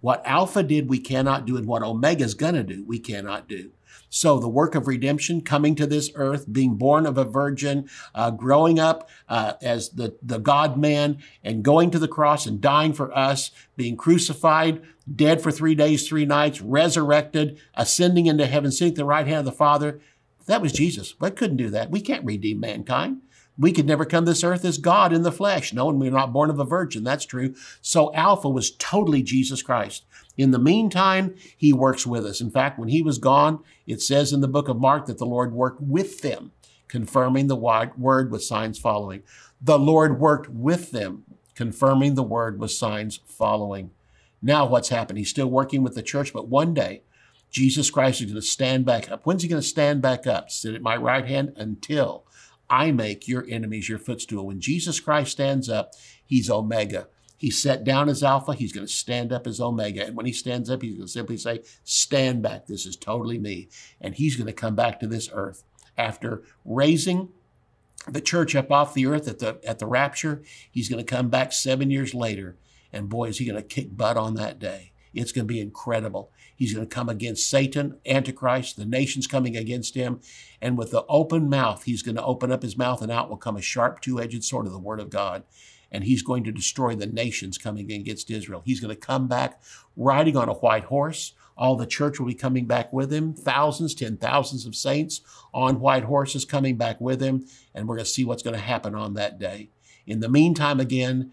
What 0.00 0.22
Alpha 0.26 0.62
did, 0.62 0.88
we 0.88 0.98
cannot 0.98 1.46
do, 1.46 1.56
and 1.56 1.66
what 1.66 1.82
Omega's 1.82 2.34
going 2.34 2.54
to 2.54 2.62
do, 2.62 2.84
we 2.86 2.98
cannot 2.98 3.48
do. 3.48 3.70
So 4.12 4.40
the 4.40 4.48
work 4.48 4.74
of 4.74 4.88
redemption, 4.88 5.40
coming 5.40 5.76
to 5.76 5.86
this 5.86 6.10
earth, 6.16 6.52
being 6.52 6.74
born 6.74 7.06
of 7.06 7.16
a 7.16 7.24
virgin, 7.24 7.88
uh, 8.12 8.32
growing 8.32 8.80
up 8.80 9.08
uh, 9.28 9.54
as 9.62 9.90
the, 9.90 10.16
the 10.20 10.38
God 10.38 10.76
man, 10.76 11.18
and 11.44 11.62
going 11.62 11.92
to 11.92 11.98
the 11.98 12.08
cross 12.08 12.44
and 12.44 12.60
dying 12.60 12.92
for 12.92 13.16
us, 13.16 13.52
being 13.76 13.96
crucified, 13.96 14.82
dead 15.14 15.40
for 15.40 15.52
three 15.52 15.76
days, 15.76 16.08
three 16.08 16.24
nights, 16.24 16.60
resurrected, 16.60 17.60
ascending 17.74 18.26
into 18.26 18.46
heaven, 18.46 18.72
sitting 18.72 18.92
at 18.92 18.96
the 18.96 19.04
right 19.04 19.26
hand 19.26 19.40
of 19.40 19.44
the 19.44 19.52
Father. 19.52 20.00
That 20.46 20.62
was 20.62 20.72
Jesus. 20.72 21.14
We 21.20 21.30
couldn't 21.30 21.58
do 21.58 21.70
that. 21.70 21.90
We 21.90 22.00
can't 22.00 22.24
redeem 22.24 22.58
mankind. 22.58 23.22
We 23.60 23.72
could 23.72 23.86
never 23.86 24.06
come 24.06 24.24
this 24.24 24.42
earth 24.42 24.64
as 24.64 24.78
God 24.78 25.12
in 25.12 25.22
the 25.22 25.30
flesh. 25.30 25.74
No, 25.74 25.90
and 25.90 26.00
we're 26.00 26.10
not 26.10 26.32
born 26.32 26.48
of 26.48 26.58
a 26.58 26.64
virgin. 26.64 27.04
That's 27.04 27.26
true. 27.26 27.54
So 27.82 28.12
Alpha 28.14 28.48
was 28.48 28.70
totally 28.70 29.22
Jesus 29.22 29.62
Christ. 29.62 30.06
In 30.38 30.50
the 30.50 30.58
meantime, 30.58 31.34
he 31.54 31.70
works 31.70 32.06
with 32.06 32.24
us. 32.24 32.40
In 32.40 32.50
fact, 32.50 32.78
when 32.78 32.88
he 32.88 33.02
was 33.02 33.18
gone, 33.18 33.62
it 33.86 34.00
says 34.00 34.32
in 34.32 34.40
the 34.40 34.48
book 34.48 34.68
of 34.68 34.80
Mark 34.80 35.04
that 35.06 35.18
the 35.18 35.26
Lord 35.26 35.52
worked 35.52 35.82
with 35.82 36.22
them, 36.22 36.52
confirming 36.88 37.48
the 37.48 37.56
word 37.56 38.30
with 38.30 38.42
signs 38.42 38.78
following. 38.78 39.22
The 39.60 39.78
Lord 39.78 40.18
worked 40.18 40.48
with 40.48 40.90
them, 40.90 41.24
confirming 41.54 42.14
the 42.14 42.22
word 42.22 42.58
with 42.58 42.70
signs 42.70 43.20
following. 43.26 43.90
Now, 44.40 44.64
what's 44.64 44.88
happened? 44.88 45.18
He's 45.18 45.28
still 45.28 45.50
working 45.50 45.82
with 45.82 45.94
the 45.94 46.02
church, 46.02 46.32
but 46.32 46.48
one 46.48 46.72
day, 46.72 47.02
Jesus 47.50 47.90
Christ 47.90 48.22
is 48.22 48.26
going 48.28 48.40
to 48.40 48.42
stand 48.42 48.86
back 48.86 49.10
up. 49.10 49.26
When's 49.26 49.42
he 49.42 49.48
going 49.48 49.60
to 49.60 49.68
stand 49.68 50.00
back 50.00 50.26
up? 50.26 50.50
Sit 50.50 50.74
at 50.74 50.80
my 50.80 50.96
right 50.96 51.26
hand 51.26 51.52
until 51.56 52.24
I 52.70 52.92
make 52.92 53.26
your 53.26 53.44
enemies 53.48 53.88
your 53.88 53.98
footstool. 53.98 54.46
When 54.46 54.60
Jesus 54.60 55.00
Christ 55.00 55.32
stands 55.32 55.68
up, 55.68 55.92
he's 56.24 56.48
Omega. 56.48 57.08
He 57.36 57.50
set 57.50 57.84
down 57.84 58.08
as 58.08 58.22
Alpha. 58.22 58.54
He's 58.54 58.72
going 58.72 58.86
to 58.86 58.92
stand 58.92 59.32
up 59.32 59.46
as 59.46 59.60
Omega. 59.60 60.06
And 60.06 60.14
when 60.14 60.26
he 60.26 60.32
stands 60.32 60.70
up, 60.70 60.82
he's 60.82 60.96
going 60.96 61.06
to 61.06 61.10
simply 61.10 61.36
say, 61.36 61.62
Stand 61.84 62.42
back. 62.42 62.66
This 62.66 62.86
is 62.86 62.96
totally 62.96 63.38
me. 63.38 63.68
And 64.00 64.14
he's 64.14 64.36
going 64.36 64.46
to 64.46 64.52
come 64.52 64.74
back 64.74 65.00
to 65.00 65.06
this 65.06 65.30
earth. 65.32 65.64
After 65.96 66.42
raising 66.64 67.30
the 68.06 68.20
church 68.20 68.54
up 68.54 68.70
off 68.70 68.94
the 68.94 69.06
earth 69.06 69.26
at 69.26 69.38
the, 69.38 69.58
at 69.64 69.78
the 69.78 69.86
rapture, 69.86 70.42
he's 70.70 70.88
going 70.88 71.04
to 71.04 71.14
come 71.14 71.28
back 71.28 71.52
seven 71.52 71.90
years 71.90 72.14
later. 72.14 72.56
And 72.92 73.08
boy, 73.08 73.28
is 73.28 73.38
he 73.38 73.46
going 73.46 73.56
to 73.56 73.66
kick 73.66 73.96
butt 73.96 74.16
on 74.16 74.34
that 74.34 74.58
day. 74.58 74.92
It's 75.14 75.32
going 75.32 75.46
to 75.46 75.52
be 75.52 75.60
incredible. 75.60 76.30
He's 76.54 76.74
going 76.74 76.86
to 76.86 76.94
come 76.94 77.08
against 77.08 77.48
Satan, 77.48 77.98
Antichrist, 78.06 78.76
the 78.76 78.84
nations 78.84 79.26
coming 79.26 79.56
against 79.56 79.94
him. 79.94 80.20
And 80.60 80.76
with 80.76 80.90
the 80.90 81.04
open 81.08 81.48
mouth, 81.48 81.84
he's 81.84 82.02
going 82.02 82.16
to 82.16 82.24
open 82.24 82.52
up 82.52 82.62
his 82.62 82.76
mouth 82.76 83.02
and 83.02 83.10
out 83.10 83.28
will 83.28 83.36
come 83.36 83.56
a 83.56 83.62
sharp 83.62 84.00
two 84.00 84.20
edged 84.20 84.44
sword 84.44 84.66
of 84.66 84.72
the 84.72 84.78
word 84.78 85.00
of 85.00 85.10
God. 85.10 85.42
And 85.90 86.04
he's 86.04 86.22
going 86.22 86.44
to 86.44 86.52
destroy 86.52 86.94
the 86.94 87.06
nations 87.06 87.58
coming 87.58 87.90
against 87.90 88.30
Israel. 88.30 88.62
He's 88.64 88.80
going 88.80 88.94
to 88.94 89.00
come 89.00 89.26
back 89.26 89.60
riding 89.96 90.36
on 90.36 90.48
a 90.48 90.54
white 90.54 90.84
horse. 90.84 91.32
All 91.56 91.76
the 91.76 91.86
church 91.86 92.18
will 92.18 92.26
be 92.26 92.34
coming 92.34 92.66
back 92.66 92.92
with 92.92 93.12
him. 93.12 93.34
Thousands, 93.34 93.94
ten 93.94 94.16
thousands 94.16 94.64
of 94.66 94.76
saints 94.76 95.20
on 95.52 95.80
white 95.80 96.04
horses 96.04 96.44
coming 96.44 96.76
back 96.76 97.00
with 97.00 97.20
him. 97.20 97.44
And 97.74 97.88
we're 97.88 97.96
going 97.96 98.04
to 98.04 98.10
see 98.10 98.24
what's 98.24 98.42
going 98.42 98.54
to 98.54 98.62
happen 98.62 98.94
on 98.94 99.14
that 99.14 99.38
day. 99.38 99.70
In 100.06 100.20
the 100.20 100.28
meantime, 100.28 100.80
again, 100.80 101.32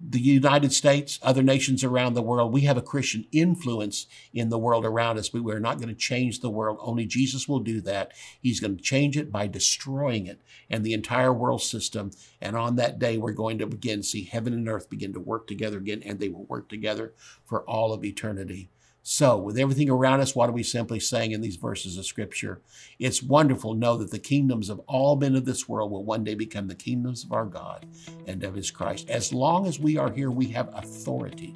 the 0.00 0.20
United 0.20 0.72
States, 0.72 1.18
other 1.22 1.42
nations 1.42 1.84
around 1.84 2.14
the 2.14 2.22
world, 2.22 2.52
we 2.52 2.62
have 2.62 2.76
a 2.76 2.82
Christian 2.82 3.26
influence 3.32 4.06
in 4.32 4.48
the 4.48 4.58
world 4.58 4.84
around 4.84 5.18
us, 5.18 5.28
but 5.28 5.42
we're 5.42 5.60
not 5.60 5.78
going 5.78 5.88
to 5.88 5.94
change 5.94 6.40
the 6.40 6.50
world. 6.50 6.78
Only 6.80 7.06
Jesus 7.06 7.48
will 7.48 7.60
do 7.60 7.80
that. 7.82 8.12
He's 8.40 8.60
going 8.60 8.76
to 8.76 8.82
change 8.82 9.16
it 9.16 9.32
by 9.32 9.46
destroying 9.46 10.26
it 10.26 10.40
and 10.68 10.84
the 10.84 10.92
entire 10.92 11.32
world 11.32 11.62
system. 11.62 12.10
And 12.40 12.56
on 12.56 12.76
that 12.76 12.98
day, 12.98 13.16
we're 13.18 13.32
going 13.32 13.58
to 13.58 13.66
begin 13.66 14.02
see 14.02 14.24
heaven 14.24 14.52
and 14.52 14.68
earth 14.68 14.90
begin 14.90 15.12
to 15.14 15.20
work 15.20 15.46
together 15.46 15.78
again, 15.78 16.02
and 16.04 16.18
they 16.18 16.28
will 16.28 16.44
work 16.44 16.68
together 16.68 17.14
for 17.44 17.62
all 17.62 17.92
of 17.92 18.04
eternity. 18.04 18.70
So, 19.06 19.36
with 19.36 19.58
everything 19.58 19.90
around 19.90 20.20
us, 20.22 20.34
what 20.34 20.48
are 20.48 20.54
we 20.54 20.62
simply 20.62 20.98
saying 20.98 21.32
in 21.32 21.42
these 21.42 21.56
verses 21.56 21.98
of 21.98 22.06
Scripture? 22.06 22.62
It's 22.98 23.22
wonderful 23.22 23.74
to 23.74 23.78
know 23.78 23.98
that 23.98 24.10
the 24.10 24.18
kingdoms 24.18 24.70
of 24.70 24.80
all 24.86 25.16
men 25.16 25.36
of 25.36 25.44
this 25.44 25.68
world 25.68 25.92
will 25.92 26.06
one 26.06 26.24
day 26.24 26.34
become 26.34 26.68
the 26.68 26.74
kingdoms 26.74 27.22
of 27.22 27.30
our 27.30 27.44
God 27.44 27.84
and 28.26 28.42
of 28.42 28.54
His 28.54 28.70
Christ. 28.70 29.10
As 29.10 29.30
long 29.30 29.66
as 29.66 29.78
we 29.78 29.98
are 29.98 30.10
here, 30.10 30.30
we 30.30 30.46
have 30.48 30.70
authority. 30.72 31.54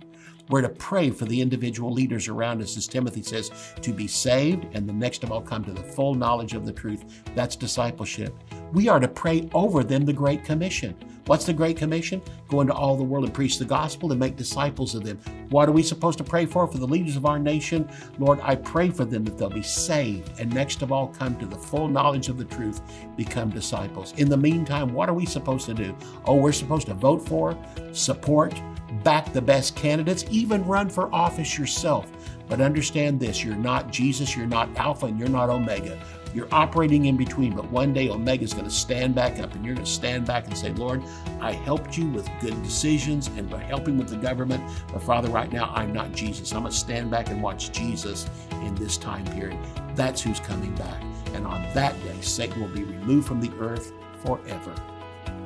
We're 0.51 0.63
to 0.63 0.69
pray 0.69 1.11
for 1.11 1.27
the 1.27 1.41
individual 1.41 1.93
leaders 1.93 2.29
around 2.29 2.63
us, 2.63 2.77
as 2.77 2.87
Timothy 2.87 3.23
says, 3.23 3.51
to 3.83 3.93
be 3.93 4.07
saved 4.07 4.67
and 4.73 4.89
the 4.89 4.93
next 4.93 5.23
of 5.23 5.31
all 5.31 5.43
come 5.43 5.65
to 5.65 5.73
the 5.73 5.83
full 5.83 6.15
knowledge 6.15 6.55
of 6.55 6.65
the 6.65 6.73
truth. 6.73 7.23
That's 7.35 7.57
discipleship. 7.57 8.35
We 8.73 8.89
are 8.89 9.01
to 9.01 9.09
pray 9.09 9.49
over 9.53 9.83
them 9.83 10.05
the 10.05 10.13
Great 10.13 10.45
Commission. 10.45 10.95
What's 11.27 11.45
the 11.45 11.53
Great 11.53 11.77
Commission? 11.77 12.23
Go 12.49 12.63
into 12.63 12.73
all 12.73 12.97
the 12.97 13.03
world 13.03 13.27
and 13.27 13.35
preach 13.35 13.59
the 13.59 13.65
gospel 13.67 14.13
and 14.13 14.19
make 14.19 14.37
disciples 14.37 14.95
of 14.95 15.05
them. 15.05 15.19
What 15.51 15.69
are 15.69 15.73
we 15.73 15.83
supposed 15.83 16.17
to 16.19 16.25
pray 16.25 16.47
for? 16.47 16.67
For 16.67 16.79
the 16.79 16.87
leaders 16.87 17.17
of 17.17 17.27
our 17.27 17.39
nation? 17.39 17.87
Lord, 18.19 18.41
I 18.43 18.55
pray 18.55 18.89
for 18.89 19.05
them 19.05 19.25
that 19.25 19.37
they'll 19.37 19.51
be 19.51 19.63
saved 19.63 20.31
and 20.41 20.53
next 20.55 20.81
of 20.81 20.91
all 20.91 21.09
come 21.09 21.39
to 21.39 21.47
the 21.47 21.57
full 21.57 21.89
knowledge 21.89 22.31
of 22.31 22.39
the 22.39 22.47
truth, 22.47 22.81
become 23.17 23.51
disciples. 23.51 24.15
In 24.17 24.31
the 24.31 24.39
meantime, 24.39 24.95
what 24.95 25.11
are 25.11 25.15
we 25.15 25.27
supposed 25.27 25.67
to 25.67 25.75
do? 25.75 25.95
Oh, 26.25 26.37
we're 26.37 26.53
supposed 26.53 26.87
to 26.87 26.95
vote 26.95 27.29
for, 27.29 27.59
support, 27.93 28.59
back 29.05 29.33
the 29.33 29.43
best 29.43 29.77
candidates, 29.77 30.25
even 30.31 30.65
run 30.65 30.89
for 30.89 31.13
office 31.15 31.59
yourself. 31.59 32.11
But 32.49 32.61
understand 32.61 33.21
this 33.21 33.45
you're 33.45 33.55
not 33.55 33.93
Jesus, 33.93 34.37
you're 34.37 34.47
not 34.47 34.75
Alpha, 34.77 35.07
and 35.07 35.19
you're 35.19 35.29
not 35.29 35.51
Omega. 35.51 35.99
You're 36.35 36.49
operating 36.53 37.07
in 37.07 37.17
between, 37.17 37.55
but 37.55 37.71
one 37.71 37.93
day 37.93 38.11
Omega 38.11 38.45
is 38.45 38.53
going 38.53 38.67
to 38.67 38.71
stand 38.71 39.15
back 39.15 39.39
up 39.39 39.55
and 39.55 39.65
you're 39.65 39.75
going 39.75 39.87
to 39.87 39.91
stand 39.91 40.27
back 40.27 40.47
and 40.47 40.57
say, 40.57 40.73
Lord, 40.73 41.03
I 41.41 41.53
helped 41.53 41.97
you 41.97 42.07
with 42.09 42.29
good 42.41 42.63
decisions 42.63 43.29
and 43.29 43.49
by 43.49 43.63
helping 43.63 43.97
with 43.97 44.09
the 44.09 44.17
government. 44.17 44.63
But 44.93 45.03
Father, 45.03 45.31
right 45.31 45.51
now, 45.51 45.73
I'm 45.75 45.93
not 45.93 46.13
Jesus. 46.13 46.53
I'm 46.53 46.63
going 46.63 46.73
to 46.73 46.79
stand 46.79 47.11
back 47.11 47.31
and 47.31 47.43
watch 47.43 47.73
Jesus 47.73 48.29
in 48.53 48.75
this 48.75 48.99
time 48.99 49.25
period. 49.27 49.59
That's 49.95 50.21
who's 50.21 50.41
coming 50.41 50.75
back. 50.75 51.03
And 51.35 51.47
on 51.47 51.63
that 51.75 52.01
day, 52.05 52.21
Satan 52.21 52.61
will 52.61 52.69
be 52.69 52.85
removed 52.85 53.27
from 53.27 53.41
the 53.41 53.53
earth 53.59 53.93
forever. 54.23 54.75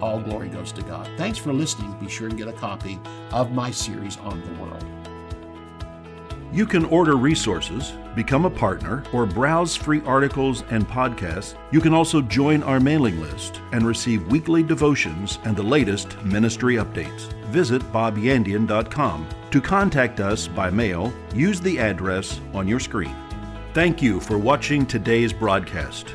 All 0.02 0.20
glory 0.20 0.48
goes 0.48 0.72
to 0.72 0.82
God. 0.82 1.08
Thanks 1.16 1.38
for 1.38 1.52
listening. 1.52 1.96
Be 2.00 2.08
sure 2.08 2.28
and 2.28 2.36
get 2.36 2.48
a 2.48 2.52
copy 2.52 2.98
of 3.30 3.52
my 3.52 3.70
series 3.70 4.18
on 4.18 4.42
the 4.42 4.60
world. 4.60 4.84
You 6.52 6.66
can 6.66 6.84
order 6.86 7.16
resources, 7.16 7.94
become 8.14 8.44
a 8.44 8.50
partner, 8.50 9.04
or 9.14 9.24
browse 9.24 9.74
free 9.74 10.02
articles 10.04 10.64
and 10.68 10.86
podcasts. 10.86 11.56
You 11.70 11.80
can 11.80 11.94
also 11.94 12.20
join 12.20 12.62
our 12.64 12.78
mailing 12.78 13.22
list 13.22 13.62
and 13.72 13.86
receive 13.86 14.26
weekly 14.26 14.62
devotions 14.62 15.38
and 15.44 15.56
the 15.56 15.62
latest 15.62 16.22
ministry 16.22 16.74
updates. 16.74 17.32
Visit 17.46 17.80
bobyandian.com. 17.90 19.28
To 19.50 19.60
contact 19.62 20.20
us 20.20 20.46
by 20.46 20.68
mail, 20.68 21.10
use 21.34 21.58
the 21.58 21.78
address 21.78 22.38
on 22.52 22.68
your 22.68 22.80
screen. 22.80 23.16
Thank 23.72 24.02
you 24.02 24.20
for 24.20 24.36
watching 24.36 24.84
today's 24.84 25.32
broadcast. 25.32 26.14